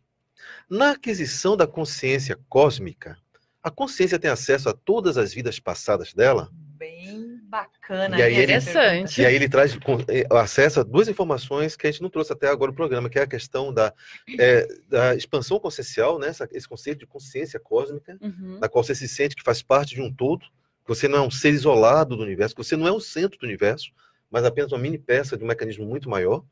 [0.67, 3.17] Na aquisição da consciência cósmica,
[3.61, 6.49] a consciência tem acesso a todas as vidas passadas dela?
[6.51, 9.21] Bem bacana, e aí interessante.
[9.21, 12.33] Ele, e aí ele traz eh, acesso a duas informações que a gente não trouxe
[12.33, 13.93] até agora no programa, que é a questão da,
[14.39, 16.31] é, da expansão consciencial, né?
[16.51, 18.57] Esse conceito de consciência cósmica, uhum.
[18.59, 21.21] na qual você se sente que faz parte de um todo, que você não é
[21.21, 23.91] um ser isolado do universo, que você não é o centro do universo,
[24.31, 26.43] mas apenas uma mini peça de um mecanismo muito maior.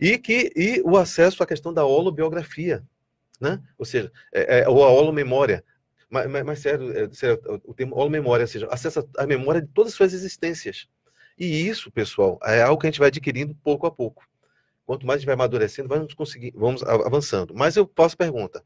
[0.00, 2.82] E, que, e o acesso à questão da holobiografia,
[3.38, 3.60] né?
[3.76, 5.62] ou seja, é, é, ou a holomemória,
[6.14, 9.60] mas, mas, mas sério, é, sério, o termo ou memória, ou seja, acessa a memória
[9.60, 10.88] de todas as suas existências.
[11.36, 14.24] E isso, pessoal, é algo que a gente vai adquirindo pouco a pouco.
[14.86, 17.52] Quanto mais a gente vai amadurecendo, vamos conseguir, vamos avançando.
[17.54, 18.62] Mas eu faço pergunta: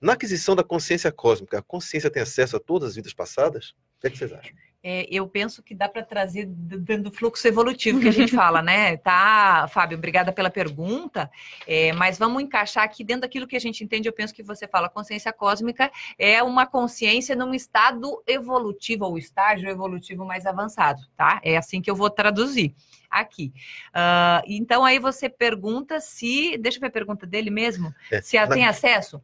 [0.00, 3.70] na aquisição da consciência cósmica, a consciência tem acesso a todas as vidas passadas?
[3.70, 4.54] O que, é que vocês acham?
[4.82, 8.62] É, eu penso que dá para trazer dentro do fluxo evolutivo que a gente fala,
[8.62, 8.96] né?
[9.10, 11.30] Tá, Fábio, obrigada pela pergunta,
[11.66, 14.08] é, mas vamos encaixar aqui dentro daquilo que a gente entende.
[14.08, 19.68] Eu penso que você fala, consciência cósmica é uma consciência num estado evolutivo, ou estágio
[19.68, 21.40] evolutivo mais avançado, tá?
[21.42, 22.74] É assim que eu vou traduzir
[23.10, 23.52] aqui.
[23.88, 28.36] Uh, então aí você pergunta se, deixa eu ver a pergunta dele mesmo, é, se
[28.36, 29.20] ela tem acesso.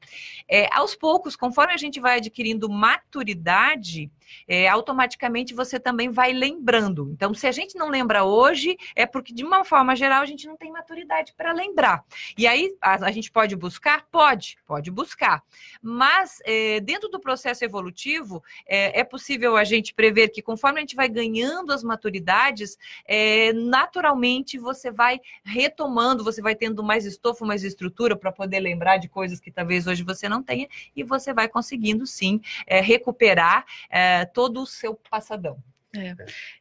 [0.49, 4.11] É, aos poucos, conforme a gente vai adquirindo maturidade,
[4.47, 7.11] é, automaticamente você também vai lembrando.
[7.13, 10.47] Então, se a gente não lembra hoje, é porque, de uma forma geral, a gente
[10.47, 12.05] não tem maturidade para lembrar.
[12.37, 14.07] E aí, a, a, gente pode buscar?
[14.11, 15.43] Pode, pode buscar.
[15.81, 20.81] Mas, é, dentro do processo evolutivo, é, é, possível a gente prever que, conforme a
[20.81, 27.45] gente vai ganhando as maturidades, é, naturalmente você vai retomando, você vai tendo mais estofo,
[27.45, 31.35] mais estrutura para poder lembrar de coisas que talvez hoje você não tenha, e você
[31.35, 35.59] vai conseguindo, sim, é, recuperar é, todo o seu passadão.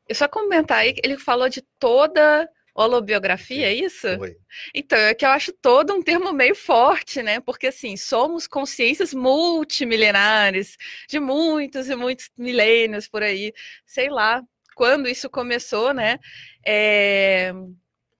[0.08, 4.08] Eu só comentar aí, ele falou de toda holobiografia, é isso?
[4.18, 4.36] Foi.
[4.74, 7.40] Então, é que eu acho todo um termo meio forte, né?
[7.40, 13.54] Porque, assim, somos consciências multimilenares, de muitos e muitos milênios por aí,
[13.86, 14.44] sei lá
[14.76, 16.20] quando isso começou, né?
[16.66, 17.54] É...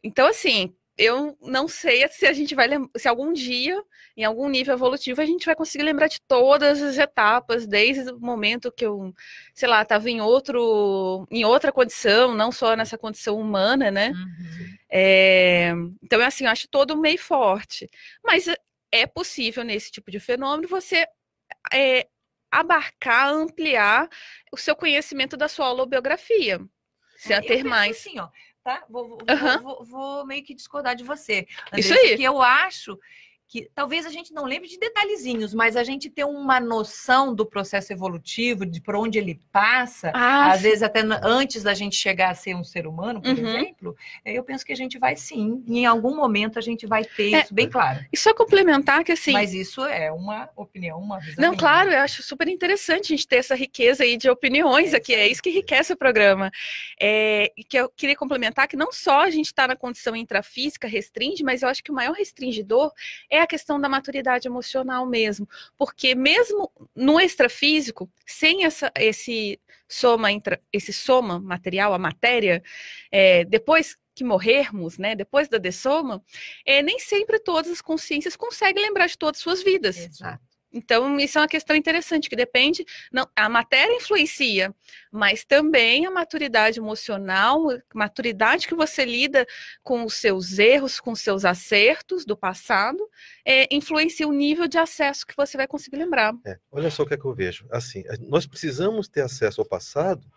[0.04, 3.84] Então, assim, eu não sei se a gente vai se algum dia,
[4.16, 8.20] em algum nível evolutivo, a gente vai conseguir lembrar de todas as etapas, desde o
[8.20, 9.14] momento que eu,
[9.54, 14.12] sei lá, estava em outro, em outra condição, não só nessa condição humana, né?
[14.12, 14.78] Uhum.
[14.90, 17.90] É, então, é assim, eu acho todo meio forte.
[18.24, 18.46] Mas
[18.92, 21.06] é possível, nesse tipo de fenômeno, você
[21.74, 22.08] é,
[22.60, 24.10] abarcar, ampliar
[24.52, 26.60] o seu conhecimento da sua holobiografia.
[27.18, 27.98] Se é, ter mais.
[27.98, 28.30] Assim, ó,
[28.64, 28.84] tá?
[28.90, 29.62] Vou, vou, uhum.
[29.62, 31.48] vou, vou, meio que discordar de você.
[31.68, 32.10] Andressa, Isso aí.
[32.10, 33.00] Porque eu acho
[33.48, 37.46] que talvez a gente não lembre de detalhezinhos, mas a gente ter uma noção do
[37.46, 42.32] processo evolutivo, de por onde ele passa, ah, às vezes até antes da gente chegar
[42.32, 43.48] a ser um ser humano, por uhum.
[43.48, 47.34] exemplo, eu penso que a gente vai sim, em algum momento a gente vai ter
[47.34, 48.04] é, isso bem claro.
[48.12, 49.32] E só complementar que assim.
[49.32, 51.42] Mas isso é uma opinião, uma visão.
[51.42, 51.60] Não, minha.
[51.60, 55.14] claro, eu acho super interessante a gente ter essa riqueza aí de opiniões é, aqui,
[55.14, 56.52] é isso que enriquece o programa.
[57.00, 60.88] É, e que eu queria complementar que não só a gente está na condição intrafísica
[60.88, 62.92] restringe, mas eu acho que o maior restringidor
[63.30, 70.32] é a questão da maturidade emocional mesmo, porque mesmo no extrafísico, sem essa, esse soma
[70.32, 72.64] intra, esse soma material, a matéria,
[73.12, 76.24] é, depois que morrermos, né, depois da dessoma,
[76.66, 79.98] é, nem sempre todas as consciências conseguem lembrar de todas as suas vidas.
[79.98, 80.55] Exato.
[80.76, 82.86] Então, isso é uma questão interessante, que depende.
[83.10, 84.76] Não, a matéria influencia,
[85.10, 89.48] mas também a maturidade emocional, maturidade que você lida
[89.82, 93.10] com os seus erros, com os seus acertos do passado,
[93.46, 96.34] é, influencia o nível de acesso que você vai conseguir lembrar.
[96.46, 97.66] É, olha só o que, é que eu vejo.
[97.72, 100.28] Assim, nós precisamos ter acesso ao passado,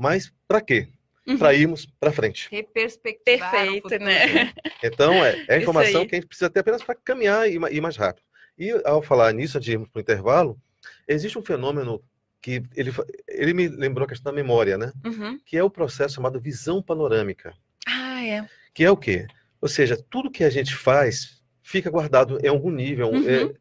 [0.00, 0.88] mas para quê?
[1.28, 1.38] Uhum.
[1.38, 2.48] Para irmos para frente.
[2.50, 4.52] Reperspectivar Perfeito, né?
[4.82, 7.80] Então, é, é a informação que a gente precisa ter apenas para caminhar e ir
[7.80, 8.25] mais rápido.
[8.58, 10.58] E ao falar nisso, antes de irmos para o intervalo,
[11.06, 12.02] existe um fenômeno
[12.40, 12.92] que ele,
[13.28, 14.92] ele me lembrou a questão da memória, né?
[15.04, 15.38] Uhum.
[15.44, 17.54] Que é o processo chamado visão panorâmica.
[17.86, 18.48] Ah, é.
[18.72, 19.26] Que é o quê?
[19.60, 23.54] Ou seja, tudo que a gente faz fica guardado em algum nível, uhum.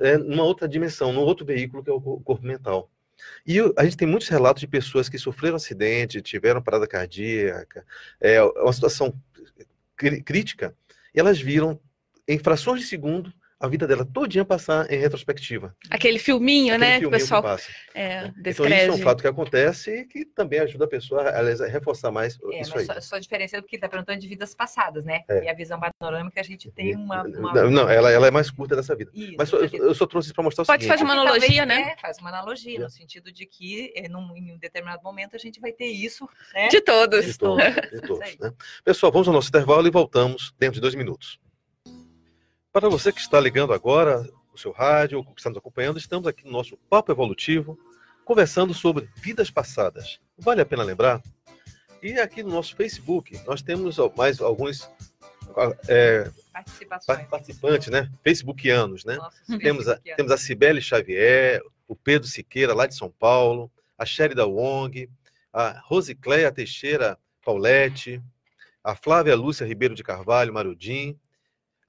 [0.00, 2.90] é, é numa outra dimensão, num outro veículo que é o corpo mental.
[3.46, 7.84] E a gente tem muitos relatos de pessoas que sofreram acidente, tiveram parada cardíaca,
[8.18, 9.14] é uma situação
[10.24, 10.74] crítica,
[11.14, 11.78] e elas viram
[12.26, 13.30] em frações de segundo
[13.60, 15.76] a vida dela todinha passar em retrospectiva.
[15.90, 16.98] Aquele filminho, Aquele né?
[16.98, 17.62] Filminho que o pessoal que
[17.94, 21.66] é, Então, isso é um fato que acontece e que também ajuda a pessoa a,
[21.66, 22.86] reforçar mais é, isso aí.
[22.86, 25.24] Só, só diferença do que está perguntando de vidas passadas, né?
[25.28, 25.44] É.
[25.44, 27.22] E a visão panorâmica a gente tem uma.
[27.22, 27.52] uma...
[27.52, 29.10] Não, não ela, ela, é mais curta dessa vida.
[29.12, 30.98] Isso, Mas só, eu, eu, só trouxe para mostrar o Pode seguinte.
[30.98, 31.92] fazer uma analogia, né?
[31.92, 35.60] É, faz uma analogia, no sentido de que num, em um determinado momento a gente
[35.60, 36.26] vai ter isso.
[36.54, 36.68] Né?
[36.68, 37.26] De todos.
[37.26, 37.64] De todos.
[37.64, 38.52] De todos né?
[38.82, 41.38] Pessoal, vamos ao nosso intervalo e voltamos dentro de dois minutos.
[42.72, 46.28] Para você que está ligando agora o seu rádio, ou que está nos acompanhando, estamos
[46.28, 47.76] aqui no nosso Papo Evolutivo,
[48.24, 50.20] conversando sobre vidas passadas.
[50.38, 51.20] Vale a pena lembrar?
[52.00, 54.88] E aqui no nosso Facebook, nós temos mais alguns
[55.88, 56.30] é,
[57.28, 58.08] participantes, né?
[58.22, 59.16] Facebookianos, né?
[59.16, 64.06] Nossa, temos, a, temos a Cibele Xavier, o Pedro Siqueira, lá de São Paulo, a
[64.06, 65.10] Sherida Wong,
[65.52, 68.22] a Rosicléia Teixeira Paulette,
[68.84, 71.18] a Flávia Lúcia Ribeiro de Carvalho Marudim,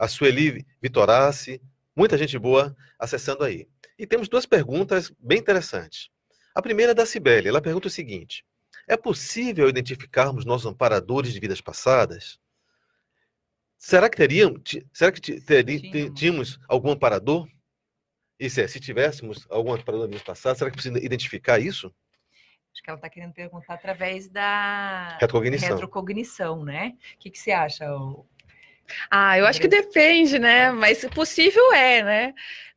[0.02, 1.62] a Sueli Vitorassi,
[1.96, 3.68] muita gente boa acessando aí.
[4.00, 6.10] E temos duas perguntas bem interessantes.
[6.56, 7.48] A primeira é da Cibele.
[7.48, 8.44] Ela pergunta o seguinte:
[8.88, 12.40] É possível identificarmos nossos amparadores de vidas passadas?
[13.78, 14.62] Será que teríamos,
[14.92, 15.22] será que
[16.16, 17.48] tínhamos algum amparador?
[18.40, 21.94] Isso é, se tivéssemos algum amparador de vidas passadas, será que precisa identificar isso?
[22.74, 26.96] Acho que ela está querendo perguntar através da retrocognição, retrocognição né?
[27.16, 27.86] O que, que você acha,
[29.10, 30.72] ah, eu acho que depende, né?
[30.72, 32.34] Mas possível é, né?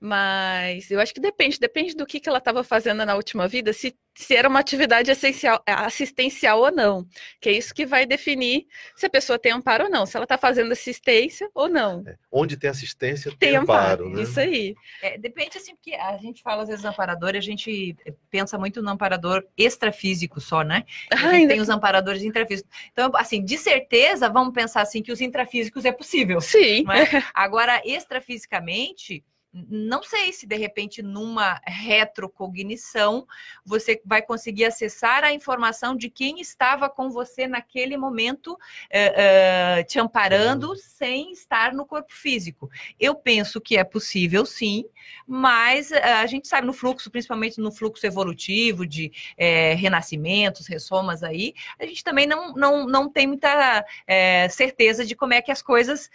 [0.06, 3.72] Mas eu acho que depende, depende do que, que ela estava fazendo na última vida,
[3.72, 7.06] se, se era uma atividade essencial, é, assistencial ou não.
[7.40, 10.24] Que é isso que vai definir se a pessoa tem amparo ou não, se ela
[10.26, 12.04] está fazendo assistência ou não.
[12.06, 14.04] É, onde tem assistência, tem, tem amparo.
[14.04, 14.22] amparo né?
[14.24, 14.74] Isso aí.
[15.00, 17.96] É, depende, assim, porque a gente fala às vezes amparador e a gente
[18.30, 20.84] pensa muito no amparador extrafísico só, né?
[21.10, 22.70] A gente Ai, tem os amparadores intrafísicos.
[22.92, 26.42] Então, assim, de certeza, vamos pensar assim que os intrafísicos é possível.
[26.42, 26.84] Sim.
[26.90, 27.22] É?
[27.32, 33.24] Agora, extrafisicamente não sei se de repente numa retrocognição
[33.64, 39.84] você vai conseguir acessar a informação de quem estava com você naquele momento uh, uh,
[39.84, 40.76] te amparando uhum.
[40.76, 42.68] sem estar no corpo físico.
[42.98, 44.84] Eu penso que é possível, sim,
[45.26, 49.12] mas uh, a gente sabe no fluxo, principalmente no fluxo evolutivo de
[49.76, 53.84] renascimentos, ressomas aí, a gente também não, não, não tem muita
[54.50, 56.10] certeza de como é que as coisas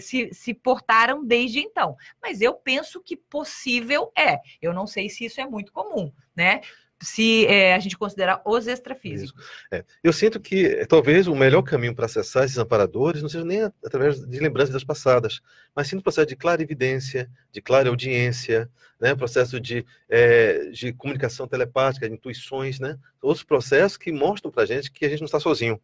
[0.00, 4.38] se, se portaram desde então mas eu penso que possível é.
[4.60, 6.60] Eu não sei se isso é muito comum, né?
[7.00, 9.44] se é, a gente considerar os extrafísicos.
[9.70, 9.84] É.
[10.02, 13.62] Eu sinto que é, talvez o melhor caminho para acessar esses amparadores não seja nem
[13.62, 15.40] através de lembranças das passadas,
[15.74, 18.68] mas sim no processo de clara evidência, de clara audiência,
[19.00, 24.64] né, processo de, é, de comunicação telepática, de intuições, né, outros processos que mostram para
[24.64, 25.80] a gente que a gente não está sozinho.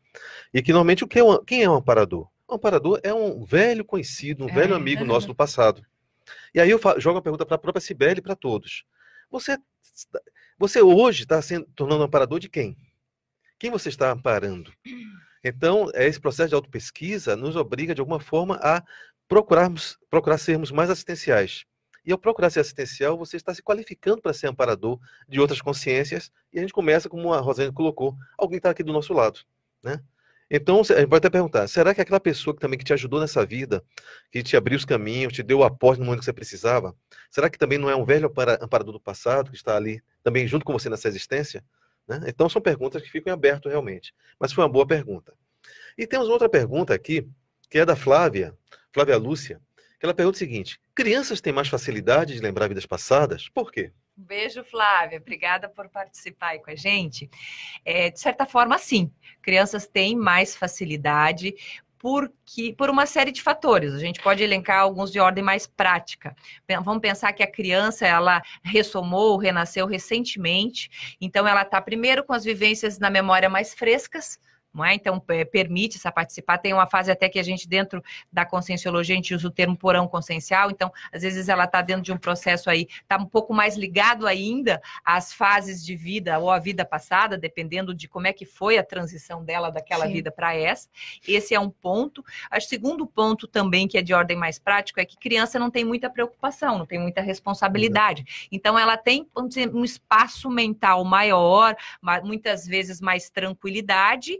[0.53, 2.29] E que normalmente o que é um, quem é um amparador?
[2.51, 5.83] Um amparador é um velho conhecido, um velho amigo nosso do passado
[6.54, 8.84] e aí eu jogo a pergunta para a própria Sibeli e para todos.
[9.30, 9.58] Você,
[10.58, 12.76] você hoje está se tornando amparador de quem?
[13.58, 14.72] Quem você está amparando?
[15.42, 18.82] Então, esse processo de autopesquisa nos obriga, de alguma forma, a
[19.28, 21.64] procurarmos, procurar sermos mais assistenciais.
[22.04, 26.30] E ao procurar ser assistencial, você está se qualificando para ser amparador de outras consciências,
[26.52, 29.40] e a gente começa, como a Rosane colocou, alguém está aqui do nosso lado.
[29.82, 30.02] Né?
[30.50, 33.20] Então, a gente pode até perguntar: será que aquela pessoa que também que te ajudou
[33.20, 33.83] nessa vida,
[34.30, 36.94] que te abriu os caminhos, te deu o aporte no momento que você precisava,
[37.30, 40.64] será que também não é um velho amparador do passado que está ali também junto
[40.64, 41.64] com você nessa existência?
[42.07, 42.20] Né?
[42.26, 44.14] Então, são perguntas que ficam abertas realmente.
[44.38, 45.33] Mas foi uma boa pergunta.
[45.96, 47.26] E temos outra pergunta aqui,
[47.70, 48.54] que é da Flávia,
[48.92, 49.61] Flávia Lúcia,
[49.98, 53.48] que ela pergunta o seguinte: crianças têm mais facilidade de lembrar vidas passadas?
[53.48, 53.92] Por quê?
[54.16, 55.18] Beijo, Flávia.
[55.18, 57.29] Obrigada por participar aí com a gente.
[57.85, 59.11] É, de certa forma, sim.
[59.42, 61.55] Crianças têm mais facilidade
[61.98, 63.94] porque por uma série de fatores.
[63.94, 66.37] A gente pode elencar alguns de ordem mais prática.
[66.83, 72.44] Vamos pensar que a criança ela ressomou, renasceu recentemente, então ela está primeiro com as
[72.44, 74.38] vivências na memória mais frescas
[74.74, 74.94] não é?
[74.94, 76.58] Então, é, permite essa participar.
[76.58, 79.76] Tem uma fase até que a gente, dentro da conscienciologia, a gente usa o termo
[79.76, 80.70] porão consciencial.
[80.70, 84.26] Então, às vezes, ela está dentro de um processo aí, está um pouco mais ligado
[84.26, 88.76] ainda às fases de vida ou à vida passada, dependendo de como é que foi
[88.76, 90.12] a transição dela daquela Sim.
[90.12, 90.88] vida para essa.
[91.26, 92.24] Esse é um ponto.
[92.52, 95.84] O segundo ponto também, que é de ordem mais prática, é que criança não tem
[95.84, 98.22] muita preocupação, não tem muita responsabilidade.
[98.22, 98.48] Uhum.
[98.50, 101.76] Então, ela tem dizer, um espaço mental maior,
[102.24, 104.38] muitas vezes mais tranquilidade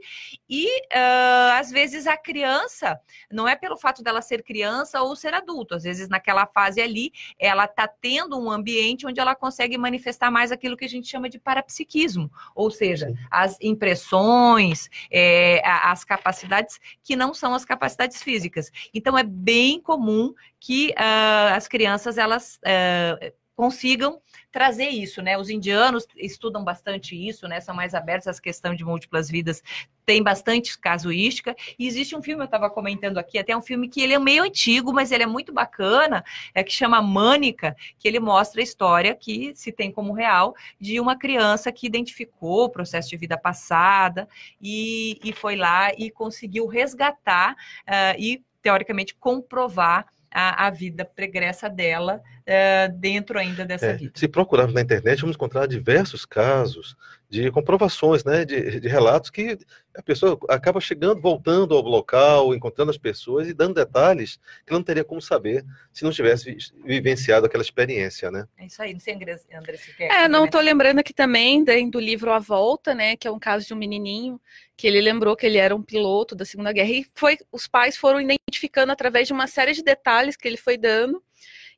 [0.49, 5.35] e uh, às vezes a criança, não é pelo fato dela ser criança ou ser
[5.35, 10.31] adulto, às vezes naquela fase ali, ela está tendo um ambiente onde ela consegue manifestar
[10.31, 13.17] mais aquilo que a gente chama de parapsiquismo, ou seja, Sim.
[13.31, 18.71] as impressões, é, as capacidades que não são as capacidades físicas.
[18.93, 25.38] Então é bem comum que uh, as crianças elas uh, consigam trazer isso, né?
[25.38, 27.61] Os indianos estudam bastante isso, né?
[27.61, 29.62] São mais abertos às questões de múltiplas vidas,
[30.05, 31.55] tem bastante casuística.
[31.79, 34.43] E existe um filme, eu estava comentando aqui, até um filme que ele é meio
[34.43, 39.14] antigo, mas ele é muito bacana, é que chama Mânica, que ele mostra a história
[39.14, 44.29] que se tem como real de uma criança que identificou o processo de vida passada
[44.61, 51.70] e, e foi lá e conseguiu resgatar uh, e teoricamente comprovar a, a vida pregressa
[51.70, 54.12] dela uh, dentro ainda dessa é, vida.
[54.16, 56.97] Se procurarmos na internet, vamos encontrar diversos casos
[57.35, 59.59] de comprovações, né, de, de, relatos que
[59.92, 64.83] a pessoa acaba chegando, voltando ao local, encontrando as pessoas e dando detalhes que não
[64.83, 68.47] teria como saber se não tivesse vivenciado aquela experiência, né?
[68.57, 70.11] É isso aí, não sei, André, se quer.
[70.12, 73.66] É, não estou lembrando aqui também do livro A Volta, né, que é um caso
[73.66, 74.40] de um menininho
[74.77, 77.97] que ele lembrou que ele era um piloto da Segunda Guerra e foi, os pais
[77.97, 81.23] foram identificando através de uma série de detalhes que ele foi dando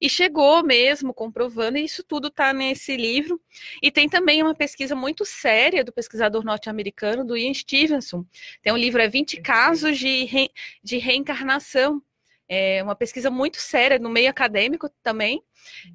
[0.00, 3.40] e chegou mesmo comprovando, e isso tudo está nesse livro.
[3.82, 8.24] E tem também uma pesquisa muito séria do pesquisador norte-americano, do Ian Stevenson.
[8.62, 10.50] Tem um livro, é 20 casos de, re,
[10.82, 12.02] de reencarnação.
[12.48, 15.42] É uma pesquisa muito séria no meio acadêmico também,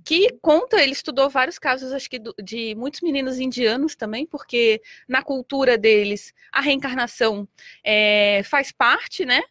[0.04, 5.24] que conta, ele estudou vários casos, acho que de muitos meninos indianos também, porque na
[5.24, 7.48] cultura deles a reencarnação
[7.86, 9.42] é, faz parte, né,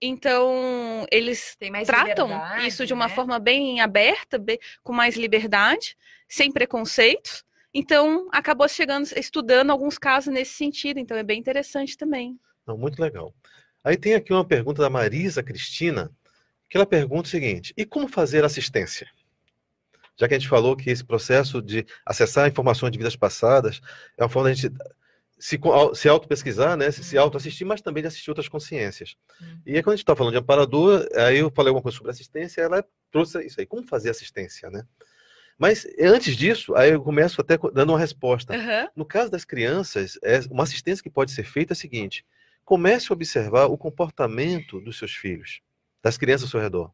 [0.00, 2.30] então, eles tratam
[2.64, 3.14] isso de uma né?
[3.14, 5.96] forma bem aberta, bem, com mais liberdade,
[6.28, 7.44] sem preconceitos.
[7.74, 10.98] Então, acabou chegando, estudando alguns casos nesse sentido.
[10.98, 12.38] Então, é bem interessante também.
[12.66, 13.34] Não, muito legal.
[13.82, 16.10] Aí tem aqui uma pergunta da Marisa Cristina,
[16.68, 19.08] que ela pergunta o seguinte: e como fazer assistência?
[20.16, 23.80] Já que a gente falou que esse processo de acessar informações de vidas passadas
[24.16, 24.76] é uma forma de a gente
[25.38, 25.58] se,
[25.94, 26.90] se auto-pesquisar, né?
[26.90, 27.22] Se, se Uhum.
[27.22, 29.16] auto-assistir, mas também de assistir outras consciências.
[29.40, 29.60] Uhum.
[29.66, 32.10] E aí, quando a gente está falando de amparador, aí eu falei alguma coisa sobre
[32.10, 34.84] assistência, ela trouxe isso aí, como fazer assistência, né?
[35.58, 38.54] Mas antes disso, aí eu começo até dando uma resposta.
[38.54, 38.88] Aham.
[38.94, 42.24] No caso das crianças, é uma assistência que pode ser feita é a seguinte:
[42.64, 45.60] comece a observar o comportamento dos seus filhos,
[46.02, 46.92] das crianças ao seu redor.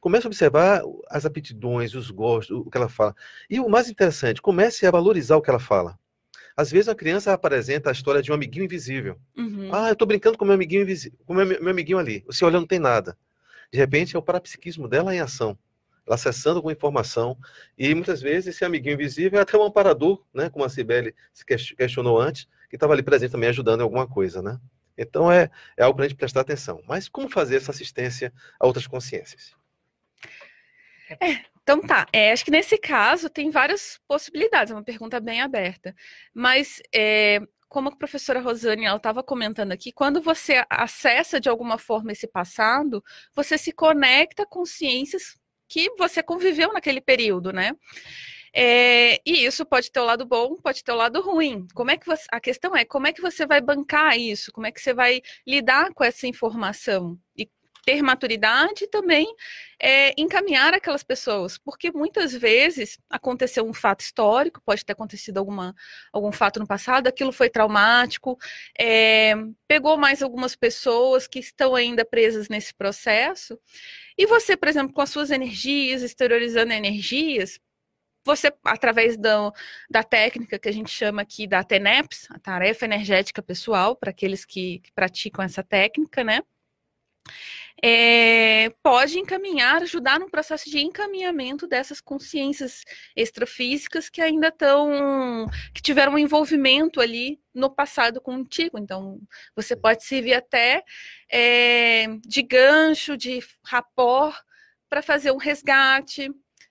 [0.00, 3.14] Comece a observar as aptidões, os gostos, o que ela fala.
[3.50, 5.98] E o mais interessante, comece a valorizar o que ela fala.
[6.58, 9.16] Às vezes a criança apresenta a história de um amiguinho invisível.
[9.36, 9.72] Uhum.
[9.72, 12.24] Ah, eu tô brincando com meu amiguinho invisível, com meu, meu amiguinho ali.
[12.26, 13.16] Você olha, não tem nada.
[13.72, 15.56] De repente é o parapsiquismo dela em ação.
[16.04, 17.38] Ela acessando alguma informação.
[17.78, 20.50] E muitas vezes esse amiguinho invisível é até um amparador, né?
[20.50, 24.08] Como a Cibele se ques- questionou antes, que estava ali presente também ajudando em alguma
[24.08, 24.58] coisa, né?
[24.96, 26.82] Então é, é algo para a gente prestar atenção.
[26.88, 29.54] Mas como fazer essa assistência a outras consciências?
[31.68, 35.94] Então tá, é, acho que nesse caso tem várias possibilidades, é uma pergunta bem aberta.
[36.32, 42.10] Mas é, como a professora Rosane estava comentando aqui, quando você acessa de alguma forma
[42.10, 43.04] esse passado,
[43.34, 45.36] você se conecta com ciências
[45.68, 47.72] que você conviveu naquele período, né?
[48.54, 51.66] É, e isso pode ter o lado bom, pode ter o lado ruim.
[51.74, 54.50] Como é que você, a questão é como é que você vai bancar isso?
[54.52, 57.46] Como é que você vai lidar com essa informação e
[57.88, 59.34] ter maturidade e também
[59.80, 65.74] é, encaminhar aquelas pessoas, porque muitas vezes aconteceu um fato histórico, pode ter acontecido alguma,
[66.12, 68.38] algum fato no passado, aquilo foi traumático,
[68.78, 69.32] é,
[69.66, 73.58] pegou mais algumas pessoas que estão ainda presas nesse processo,
[74.18, 77.58] e você, por exemplo, com as suas energias, exteriorizando energias,
[78.22, 79.50] você, através da,
[79.88, 84.44] da técnica que a gente chama aqui da TENEPS, a tarefa energética pessoal, para aqueles
[84.44, 86.42] que, que praticam essa técnica, né?
[87.82, 92.82] É, pode encaminhar, ajudar no processo de encaminhamento dessas consciências
[93.16, 98.78] extrafísicas que ainda estão, que tiveram um envolvimento ali no passado contigo.
[98.78, 99.20] Então,
[99.54, 100.82] você pode servir até
[101.30, 104.36] é, de gancho, de rapor,
[104.88, 106.30] para fazer um resgate,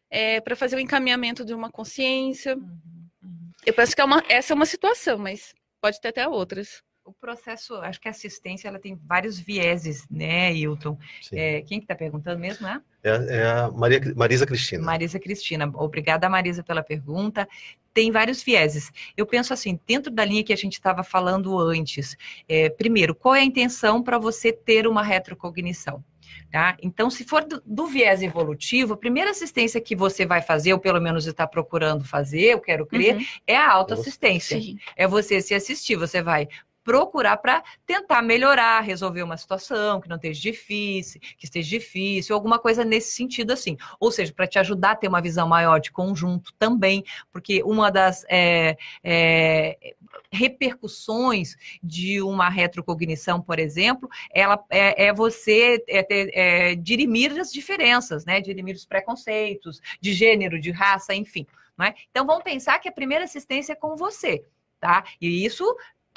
[0.09, 2.55] é, para fazer o encaminhamento de uma consciência.
[2.55, 3.51] Uhum, uhum.
[3.65, 6.81] Eu penso que é uma, essa é uma situação, mas pode ter até outras.
[7.07, 10.97] O processo, acho que a assistência ela tem vários vieses, né, Hilton?
[11.31, 12.81] É, quem que está perguntando mesmo, né?
[13.01, 14.83] É, é a Maria, Marisa Cristina.
[14.83, 15.71] Marisa Cristina.
[15.75, 17.47] Obrigada, Marisa, pela pergunta.
[17.93, 18.91] Tem vários vieses.
[19.15, 23.33] Eu penso assim, dentro da linha que a gente estava falando antes, é, primeiro, qual
[23.33, 26.03] é a intenção para você ter uma retrocognição?
[26.51, 26.77] Tá?
[26.81, 30.79] Então, se for do, do, viés evolutivo, a primeira assistência que você vai fazer, ou
[30.79, 33.25] pelo menos está procurando fazer, eu quero crer, uhum.
[33.45, 34.59] é a autoassistência.
[34.95, 36.47] É você se assistir, você vai
[36.87, 42.57] procurar para tentar melhorar, resolver uma situação que não esteja difícil, que esteja difícil, alguma
[42.57, 43.75] coisa nesse sentido assim.
[43.99, 47.91] Ou seja, para te ajudar a ter uma visão maior de conjunto também, porque uma
[47.91, 49.95] das é, é,
[50.31, 58.39] repercussões de uma retrocognição, por exemplo, ela é, é você ter, dirimir as diferenças, né?
[58.39, 61.45] Dirimir os preconceitos de gênero, de raça, enfim.
[61.77, 61.93] Né?
[62.09, 64.41] Então vamos pensar que a primeira assistência é com você.
[64.79, 65.03] Tá?
[65.19, 65.65] E isso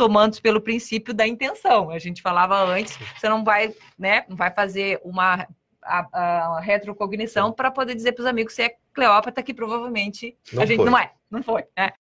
[0.01, 1.91] tomando pelo princípio da intenção.
[1.91, 5.47] A gente falava antes, você não vai, né, não vai fazer uma
[5.83, 10.63] a, a retrocognição para poder dizer para os amigos você é Cleópatra, que provavelmente não
[10.63, 10.87] a gente foi.
[10.87, 11.65] não é, não foi.
[11.77, 11.91] Né?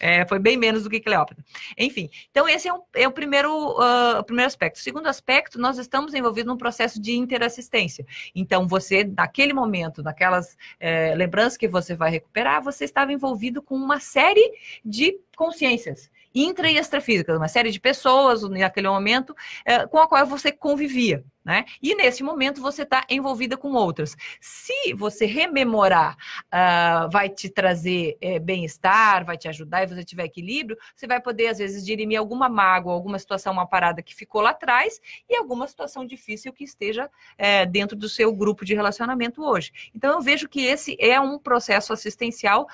[0.00, 1.44] É, foi bem menos do que Cleópatra.
[1.78, 4.76] Enfim, então esse é, um, é o, primeiro, uh, o primeiro aspecto.
[4.76, 8.04] O segundo aspecto, nós estamos envolvidos num processo de interassistência.
[8.34, 13.76] Então, você, naquele momento, naquelas é, lembranças que você vai recuperar, você estava envolvido com
[13.76, 14.52] uma série
[14.84, 20.26] de consciências intra e extrafísicas, uma série de pessoas naquele momento é, com a qual
[20.26, 21.24] você convivia.
[21.44, 21.66] Né?
[21.82, 24.16] E nesse momento você está envolvida com outras.
[24.40, 26.16] Se você rememorar,
[26.46, 31.20] uh, vai te trazer é, bem-estar, vai te ajudar e você tiver equilíbrio, você vai
[31.20, 35.36] poder, às vezes, dirimir alguma mágoa, alguma situação, uma parada que ficou lá atrás e
[35.36, 39.70] alguma situação difícil que esteja é, dentro do seu grupo de relacionamento hoje.
[39.94, 42.66] Então, eu vejo que esse é um processo assistencial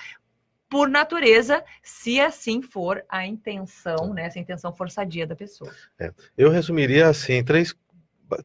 [0.71, 4.31] por natureza, se assim for a intenção, né?
[4.31, 5.75] Se a intenção for sadia da pessoa.
[5.99, 6.12] É.
[6.39, 7.75] Eu resumiria assim, três,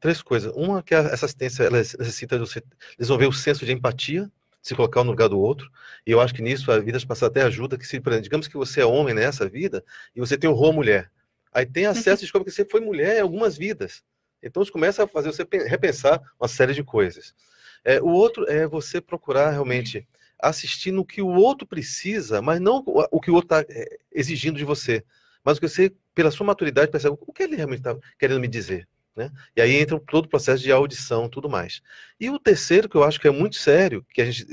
[0.02, 0.52] três coisas.
[0.56, 2.64] Uma que essa assistência ela necessita de você
[2.98, 5.70] desenvolver o senso de empatia, se colocar no lugar do outro.
[6.06, 8.82] E eu acho que nisso a vida passadas até ajuda, que se, digamos que você
[8.82, 11.12] é homem nessa vida e você tem o rol mulher.
[11.54, 14.04] Aí tem acesso e descobre que você foi mulher em algumas vidas.
[14.42, 17.36] Então isso começa a fazer você repensar uma série de coisas.
[17.84, 20.08] É, o outro é você procurar realmente
[20.40, 23.74] assistir no que o outro precisa, mas não o que o outro está
[24.12, 25.04] exigindo de você,
[25.44, 28.48] mas o que você, pela sua maturidade, percebe o que ele realmente está querendo me
[28.48, 28.88] dizer.
[29.16, 29.32] Né?
[29.56, 31.82] E aí entra todo o processo de audição tudo mais.
[32.20, 34.46] E o terceiro, que eu acho que é muito sério, que a gente,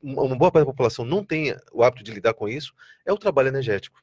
[0.00, 2.72] uma boa parte da população não tem o hábito de lidar com isso,
[3.04, 4.00] é o trabalho energético.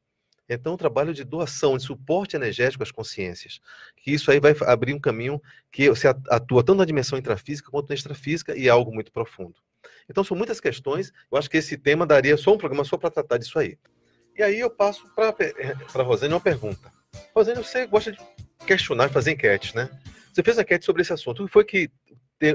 [0.49, 3.61] Então, o trabalho de doação, de suporte energético às consciências,
[3.95, 7.87] que isso aí vai abrir um caminho que você atua tanto na dimensão intrafísica quanto
[7.89, 9.55] na extrafísica e é algo muito profundo.
[10.09, 11.11] Então, são muitas questões.
[11.31, 13.77] Eu acho que esse tema daria só um programa só para tratar disso aí.
[14.35, 15.33] E aí eu passo para
[15.93, 16.91] a Rosane uma pergunta.
[17.35, 18.17] Rosane, você gosta de
[18.65, 19.89] questionar, fazer enquetes, né?
[20.33, 21.43] Você fez enquete sobre esse assunto.
[21.43, 21.91] O que foi que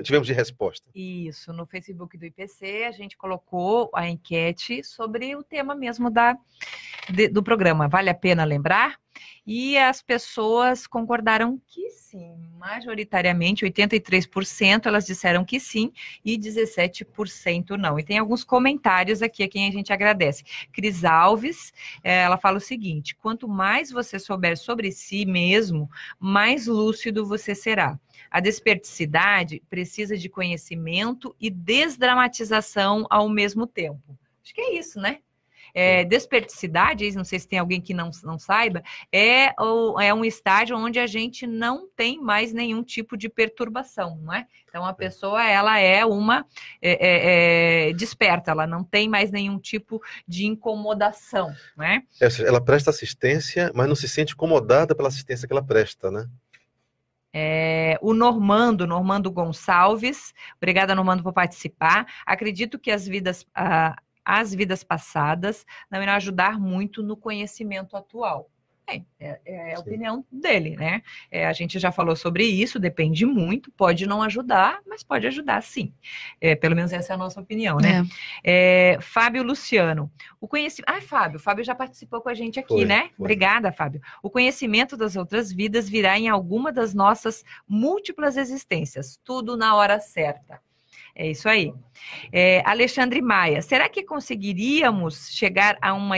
[0.02, 0.90] tivemos de resposta?
[0.94, 6.36] Isso, no Facebook do IPC a gente colocou a enquete sobre o tema mesmo da,
[7.08, 7.88] de, do programa.
[7.88, 8.98] Vale a pena lembrar?
[9.46, 15.92] E as pessoas concordaram que sim, majoritariamente, 83% elas disseram que sim
[16.24, 17.98] e 17% não.
[17.98, 20.44] E tem alguns comentários aqui a quem a gente agradece.
[20.72, 26.66] Cris Alves, eh, ela fala o seguinte: quanto mais você souber sobre si mesmo, mais
[26.66, 27.98] lúcido você será.
[28.30, 34.18] A desperticidade precisa de conhecimento e desdramatização ao mesmo tempo.
[34.42, 35.18] Acho que é isso, né?
[35.74, 39.54] É, desperticidade, não sei se tem alguém que não, não saiba, é,
[40.00, 44.46] é um estágio onde a gente não tem mais nenhum tipo de perturbação, não é?
[44.68, 46.46] Então a pessoa ela é uma
[46.80, 52.02] é, é, é desperta, ela não tem mais nenhum tipo de incomodação, né?
[52.44, 56.28] ela presta assistência, mas não se sente incomodada pela assistência que ela presta, né?
[57.32, 62.06] É, o Normando, Normando Gonçalves, obrigada Normando por participar.
[62.26, 63.94] Acredito que as vidas, ah,
[64.28, 68.50] as vidas passadas não irão ajudar muito no conhecimento atual.
[68.86, 71.02] É, é, é a opinião dele, né?
[71.30, 75.62] É, a gente já falou sobre isso, depende muito, pode não ajudar, mas pode ajudar
[75.62, 75.92] sim.
[76.40, 78.02] É, pelo menos essa é a nossa opinião, né?
[78.42, 78.94] É.
[78.94, 80.10] É, Fábio Luciano,
[80.40, 80.90] o conhecimento.
[80.90, 83.10] Ah, Fábio, Fábio já participou com a gente aqui, foi, né?
[83.16, 83.24] Foi.
[83.26, 84.00] Obrigada, Fábio.
[84.22, 90.00] O conhecimento das outras vidas virá em alguma das nossas múltiplas existências, tudo na hora
[90.00, 90.60] certa.
[91.20, 91.74] É isso aí.
[92.32, 96.14] É, Alexandre Maia, será que conseguiríamos chegar a uma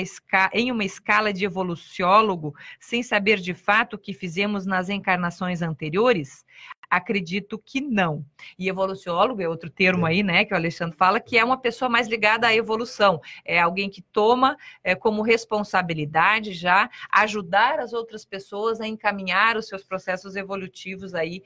[0.52, 6.44] em uma escala de evoluciólogo sem saber de fato o que fizemos nas encarnações anteriores?
[6.90, 8.24] Acredito que não.
[8.58, 11.88] E evoluciólogo é outro termo aí, né, que o Alexandre fala, que é uma pessoa
[11.88, 13.20] mais ligada à evolução.
[13.44, 19.68] É alguém que toma é, como responsabilidade já ajudar as outras pessoas a encaminhar os
[19.68, 21.42] seus processos evolutivos aí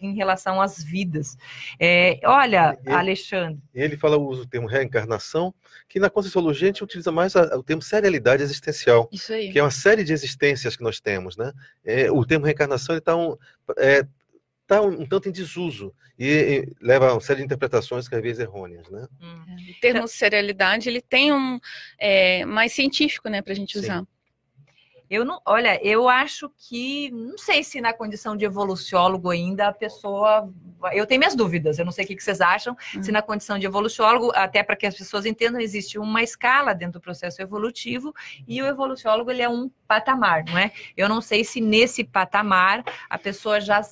[0.00, 1.36] em relação às vidas.
[1.78, 3.60] É, olha, ele, Alexandre.
[3.74, 5.52] Ele fala, usa o termo reencarnação,
[5.88, 9.08] que na Conscienciologia a gente utiliza mais a, o termo serialidade existencial.
[9.10, 9.50] Isso aí.
[9.50, 11.52] Que é uma série de existências que nós temos, né?
[11.84, 13.36] É, o termo reencarnação está um,
[13.78, 14.06] é,
[14.70, 18.14] está um, um, tanto em desuso e, e, leva a uma série de interpretações que
[18.14, 19.06] às vezes errôneas, né?
[19.20, 19.56] Hum.
[19.76, 21.58] O termo serialidade ele tem um
[21.98, 24.00] é, mais científico, né, para a gente usar.
[24.00, 24.06] Sim.
[25.10, 29.72] Eu não, olha, eu acho que não sei se na condição de evoluciólogo ainda a
[29.72, 30.48] pessoa,
[30.92, 31.80] eu tenho minhas dúvidas.
[31.80, 32.76] Eu não sei o que vocês acham.
[32.94, 33.02] Uhum.
[33.02, 37.00] Se na condição de evoluciólogo, até para que as pessoas entendam, existe uma escala dentro
[37.00, 38.14] do processo evolutivo
[38.46, 40.70] e o evoluciólogo ele é um patamar, não é?
[40.96, 43.82] Eu não sei se nesse patamar a pessoa já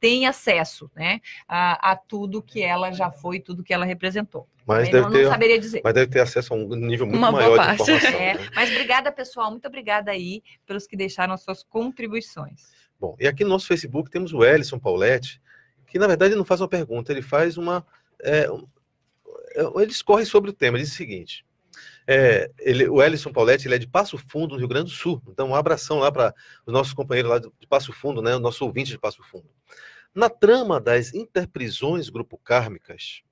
[0.00, 4.48] tem acesso né, a, a, tudo que ela já foi, tudo que ela representou.
[4.66, 5.80] Mas deve, não, ter, não saberia dizer.
[5.82, 8.10] mas deve ter acesso a um nível muito Uma maior de informação.
[8.20, 8.48] É, né?
[8.54, 9.50] Mas obrigada, pessoal.
[9.50, 12.66] Muito obrigada aí pelos que deixaram as suas contribuições.
[13.00, 15.40] Bom, e aqui no nosso Facebook temos o Ellison Pauletti,
[15.86, 17.86] que na verdade não faz uma pergunta, ele faz uma.
[18.22, 18.46] É,
[19.54, 21.46] é ele escorre sobre o tema, ele diz o seguinte.
[22.06, 25.22] É, ele, o Ellison Pauletti ele é de Passo Fundo, no Rio Grande do Sul.
[25.28, 26.34] Então, um abração lá para
[26.66, 28.34] os nossos companheiros lá de Passo Fundo, né?
[28.36, 29.48] O nosso ouvinte de Passo Fundo.
[30.14, 33.22] Na trama das interprisões grupo kármicas,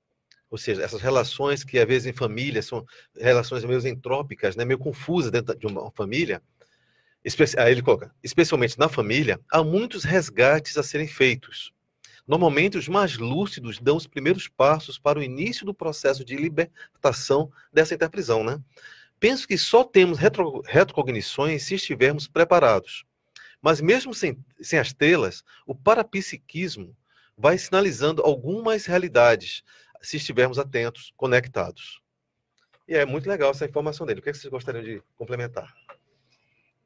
[0.49, 2.85] ou seja, essas relações que às vezes em família são
[3.15, 4.63] relações meio entrópicas, né?
[4.63, 6.41] meio confusas dentro de uma família,
[7.57, 11.73] aí ele coloca, especialmente na família, há muitos resgates a serem feitos.
[12.27, 17.49] Normalmente, os mais lúcidos dão os primeiros passos para o início do processo de libertação
[17.71, 18.61] dessa interprisão, né?
[19.19, 23.05] Penso que só temos retro, retrocognições se estivermos preparados.
[23.61, 26.95] Mas mesmo sem, sem as telas, o parapsiquismo
[27.37, 29.63] vai sinalizando algumas realidades,
[30.01, 32.01] se estivermos atentos, conectados.
[32.87, 34.19] E é muito legal essa informação dele.
[34.19, 35.73] O que, é que vocês gostariam de complementar?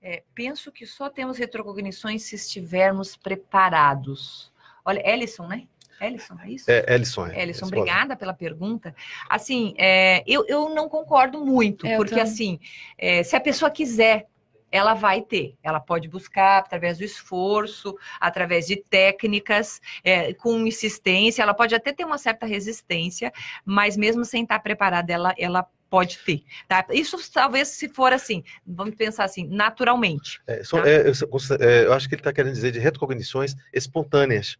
[0.01, 4.50] É, penso que só temos retrocognições se estivermos preparados.
[4.85, 5.63] Olha, Ellison, né?
[6.01, 6.71] Ellison, é isso?
[6.71, 7.27] É, Ellison.
[7.27, 7.43] É.
[7.43, 8.95] Ellison, obrigada pela pergunta.
[9.29, 12.59] Assim, é, eu, eu não concordo muito, é, porque assim,
[12.97, 14.25] é, se a pessoa quiser,
[14.71, 15.55] ela vai ter.
[15.61, 21.91] Ela pode buscar através do esforço, através de técnicas, é, com insistência, ela pode até
[21.91, 23.31] ter uma certa resistência,
[23.65, 26.43] mas mesmo sem estar preparada, ela, ela pode ter.
[26.69, 26.85] Tá?
[26.91, 30.41] Isso talvez se for assim, vamos pensar assim, naturalmente.
[30.47, 30.87] É, tá?
[30.87, 31.13] é, eu,
[31.59, 34.57] é, eu, acho que ele está querendo dizer de retrocognições espontâneas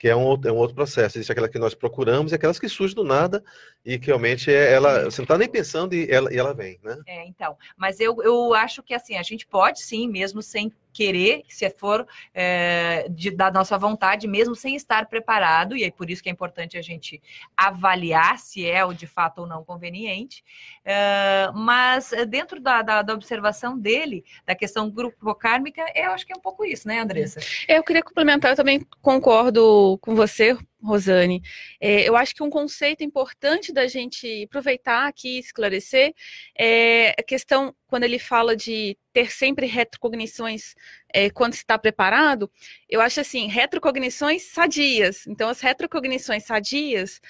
[0.00, 1.18] que é um, é um outro processo.
[1.18, 3.44] Existe aquela que nós procuramos e aquelas que surgem do nada
[3.84, 6.80] e que realmente é, ela, você não está nem pensando e ela, e ela vem,
[6.82, 6.96] né?
[7.06, 11.42] É, então, mas eu, eu acho que assim, a gente pode sim, mesmo sem querer,
[11.48, 16.22] se for é, de, da nossa vontade, mesmo sem estar preparado, e aí por isso
[16.22, 17.20] que é importante a gente
[17.56, 20.44] avaliar se é o de fato ou não conveniente.
[20.84, 26.32] É, mas é, dentro da, da, da observação dele, da questão grupocármica, eu acho que
[26.32, 27.40] é um pouco isso, né, Andressa?
[27.68, 31.42] Eu queria complementar, eu também concordo com você, Rosane.
[31.80, 36.14] É, eu acho que um conceito importante da gente aproveitar aqui e esclarecer
[36.58, 40.74] é a questão, quando ele fala de ter sempre retrocognições
[41.12, 42.50] é, quando está preparado,
[42.88, 45.26] eu acho assim, retrocognições sadias.
[45.26, 47.20] Então, as retrocognições sadias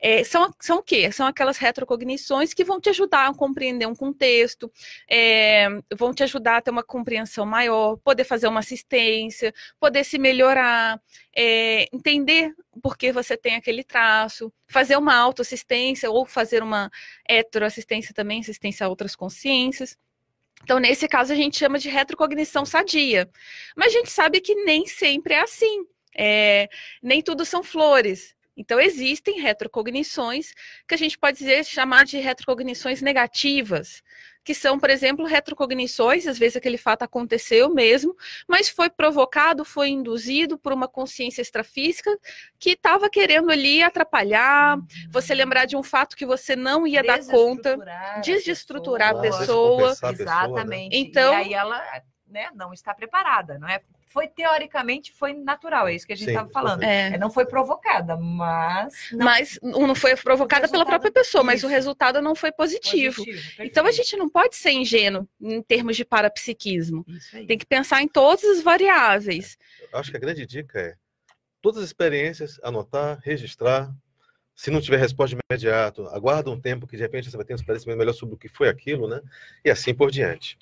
[0.00, 1.10] é, são, são o quê?
[1.10, 4.70] São aquelas retrocognições que vão te ajudar a compreender um contexto,
[5.10, 10.18] é, vão te ajudar a ter uma compreensão maior, poder fazer uma assistência, poder se
[10.18, 11.00] melhorar,
[11.36, 16.90] é, entender por que você tem aquele traço, fazer uma autoassistência ou fazer uma
[17.28, 19.96] heteroassistência também, assistência a outras consciências.
[20.62, 23.28] Então, nesse caso, a gente chama de retrocognição sadia.
[23.76, 25.86] Mas a gente sabe que nem sempre é assim.
[26.16, 26.68] É,
[27.02, 28.34] nem tudo são flores.
[28.58, 30.52] Então, existem retrocognições
[30.86, 34.02] que a gente pode dizer, chamar de retrocognições negativas,
[34.42, 38.16] que são, por exemplo, retrocognições, às vezes aquele fato aconteceu mesmo,
[38.48, 42.10] mas foi provocado, foi induzido por uma consciência extrafísica
[42.58, 44.78] que estava querendo ali atrapalhar,
[45.10, 49.88] você lembrar de um fato que você não ia dar conta, Desestruturar desestruturar a pessoa.
[49.90, 50.18] pessoa, né?
[50.22, 50.96] Exatamente.
[50.96, 53.80] Então- E aí ela né, não está preparada, não é?
[54.06, 56.82] Foi teoricamente, foi natural, é isso que a gente estava falando.
[56.82, 57.14] É.
[57.14, 61.68] É, Não foi provocada, mas não Mas não foi provocada pela própria pessoa, mas o
[61.68, 63.22] resultado não foi positivo.
[63.58, 67.04] Então a gente não pode ser ingênuo em termos de parapsiquismo.
[67.46, 69.58] Tem que pensar em todas as variáveis.
[69.92, 70.94] Acho que a grande dica é
[71.60, 73.92] todas as experiências, anotar, registrar.
[74.54, 77.52] Se não tiver resposta de imediato, aguarda um tempo que de repente você vai ter
[77.52, 79.20] um esclarecimento melhor sobre o que foi aquilo, né?
[79.64, 80.58] E assim por diante.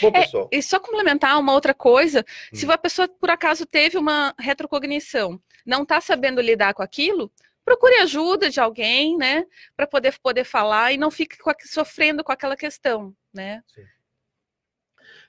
[0.00, 2.70] Bom, É, pessoal, E só complementar uma outra coisa, se Hum.
[2.70, 7.32] a pessoa por acaso teve uma retrocognição, não está sabendo lidar com aquilo,
[7.64, 9.44] procure ajuda de alguém, né,
[9.76, 13.62] para poder poder falar e não fique com a- sofrendo com aquela questão, né?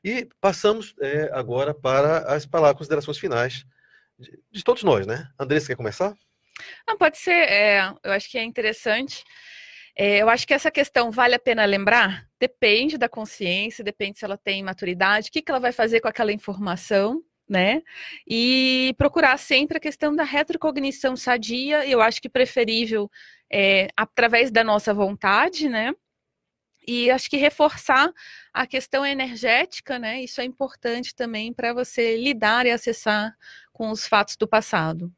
[0.04, 3.66] e passamos é, agora para as palavras, considerações finais
[4.20, 5.30] de, de todos nós, né?
[5.40, 6.14] Andressa, quer começar?
[6.88, 9.24] Não, pode ser, é, eu acho que é interessante.
[9.96, 12.28] É, eu acho que essa questão vale a pena lembrar?
[12.40, 16.08] Depende da consciência, depende se ela tem maturidade, o que, que ela vai fazer com
[16.08, 17.84] aquela informação, né?
[18.28, 23.10] E procurar sempre a questão da retrocognição sadia, eu acho que preferível
[23.52, 25.94] é, através da nossa vontade, né?
[26.86, 28.12] E acho que reforçar
[28.52, 30.24] a questão energética, né?
[30.24, 33.36] Isso é importante também para você lidar e acessar
[33.72, 35.12] com os fatos do passado.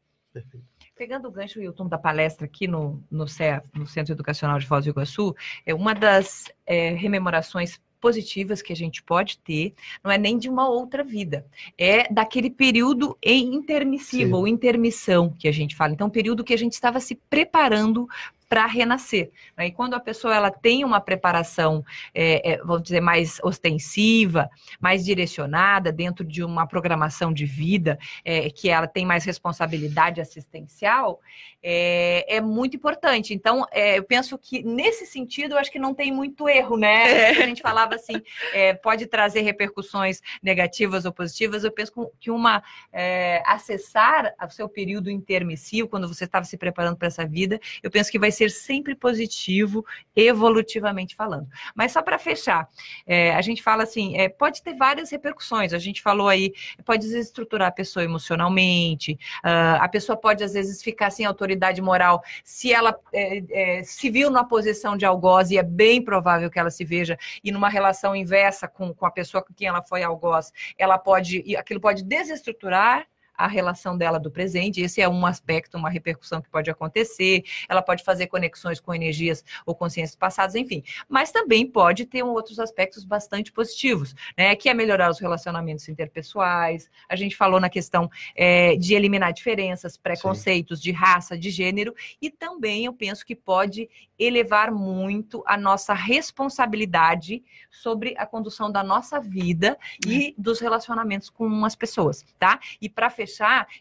[0.96, 4.86] Pegando o gancho, Wilton, da palestra aqui no, no, CEA, no Centro Educacional de Foz
[4.86, 5.36] do Iguaçu,
[5.66, 9.74] é uma das é, rememorações positivas que a gente pode ter,
[10.04, 11.46] não é nem de uma outra vida,
[11.78, 14.34] é daquele período em intermissivo, Sim.
[14.34, 15.92] ou intermissão que a gente fala.
[15.92, 18.08] Então, período que a gente estava se preparando
[18.48, 19.32] para renascer.
[19.58, 19.68] né?
[19.68, 21.84] E quando a pessoa ela tem uma preparação,
[22.14, 28.50] é, é, vamos dizer, mais ostensiva, mais direcionada, dentro de uma programação de vida, é,
[28.50, 31.20] que ela tem mais responsabilidade assistencial,
[31.68, 33.34] é, é muito importante.
[33.34, 37.30] Então, é, eu penso que nesse sentido, eu acho que não tem muito erro, né?
[37.30, 38.22] A gente falava assim,
[38.54, 41.64] é, pode trazer repercussões negativas ou positivas.
[41.64, 42.62] Eu penso que uma
[42.94, 47.90] é, acessar o seu período intermissivo, quando você estava se preparando para essa vida, eu
[47.90, 51.48] penso que vai ser sempre positivo, evolutivamente falando.
[51.74, 52.70] Mas só para fechar,
[53.06, 55.74] é, a gente fala assim, é, pode ter várias repercussões.
[55.74, 60.84] A gente falou aí, pode desestruturar a pessoa emocionalmente, ah, a pessoa pode às vezes
[60.84, 65.58] ficar sem autoridade moral se ela é, é, se viu numa posição de algoz, e
[65.58, 69.44] é bem provável que ela se veja, e numa relação inversa com, com a pessoa
[69.44, 73.08] com quem ela foi algoz, ela pode, aquilo pode desestruturar
[73.38, 74.82] a relação dela do presente.
[74.82, 77.44] Esse é um aspecto, uma repercussão que pode acontecer.
[77.68, 80.84] Ela pode fazer conexões com energias ou consciências passadas, enfim.
[81.08, 84.56] Mas também pode ter outros aspectos bastante positivos, né?
[84.56, 86.90] Que é melhorar os relacionamentos interpessoais.
[87.10, 92.30] A gente falou na questão é, de eliminar diferenças, preconceitos de raça, de gênero, e
[92.30, 99.20] também eu penso que pode elevar muito a nossa responsabilidade sobre a condução da nossa
[99.20, 102.60] vida e dos relacionamentos com as pessoas, tá?
[102.82, 103.25] E para fechar,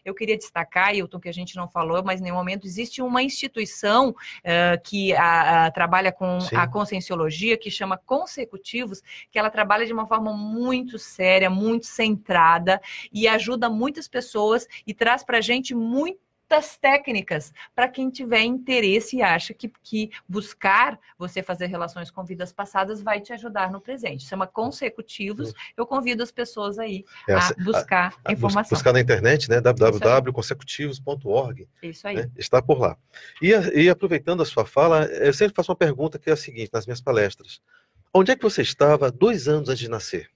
[0.03, 3.21] eu queria destacar, Hilton, que a gente não falou, mas em nenhum momento existe uma
[3.21, 6.55] instituição uh, que a, a, trabalha com Sim.
[6.55, 12.81] a conscienciologia, que chama Consecutivos, que ela trabalha de uma forma muito séria, muito centrada
[13.11, 18.43] e ajuda muitas pessoas e traz para a gente muito muitas técnicas para quem tiver
[18.43, 23.71] interesse e acha que, que buscar você fazer relações com vidas passadas vai te ajudar
[23.71, 24.25] no presente.
[24.25, 25.53] Chama consecutivos.
[25.75, 28.75] Eu convido as pessoas aí é, a buscar a, a, informação.
[28.75, 29.59] Buscar na internet, né?
[29.59, 31.67] www.consecutivos.org.
[31.81, 32.17] Isso aí.
[32.17, 32.29] Né?
[32.37, 32.95] Está por lá.
[33.41, 36.69] E, e aproveitando a sua fala, eu sempre faço uma pergunta que é a seguinte
[36.71, 37.59] nas minhas palestras.
[38.13, 40.29] Onde é que você estava dois anos antes de nascer?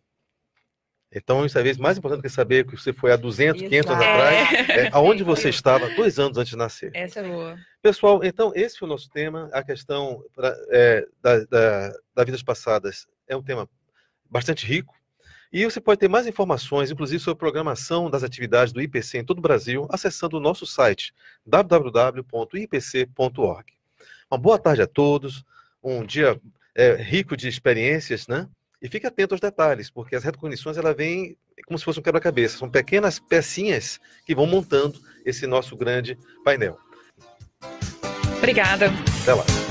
[1.12, 3.70] Então, isso é vez mais importante que saber que você foi há 200, Exato.
[3.70, 6.92] 500 anos atrás, é, aonde você estava dois anos antes de nascer.
[6.94, 7.58] Essa é boa.
[7.82, 9.50] Pessoal, então, esse foi o nosso tema.
[9.52, 13.68] A questão pra, é, da, da, da vidas passadas é um tema
[14.30, 14.94] bastante rico.
[15.52, 19.26] E você pode ter mais informações, inclusive sobre a programação das atividades do IPC em
[19.26, 21.12] todo o Brasil, acessando o nosso site
[21.44, 22.24] www.ipc.org.
[24.30, 25.44] Uma boa tarde a todos,
[25.84, 26.40] um dia
[26.76, 28.48] é, rico de experiências, né?
[28.82, 32.58] E fique atento aos detalhes, porque as retrocognições ela vem como se fosse um quebra-cabeça.
[32.58, 36.78] São pequenas pecinhas que vão montando esse nosso grande painel.
[38.38, 38.88] Obrigada.
[39.22, 39.69] Até lá.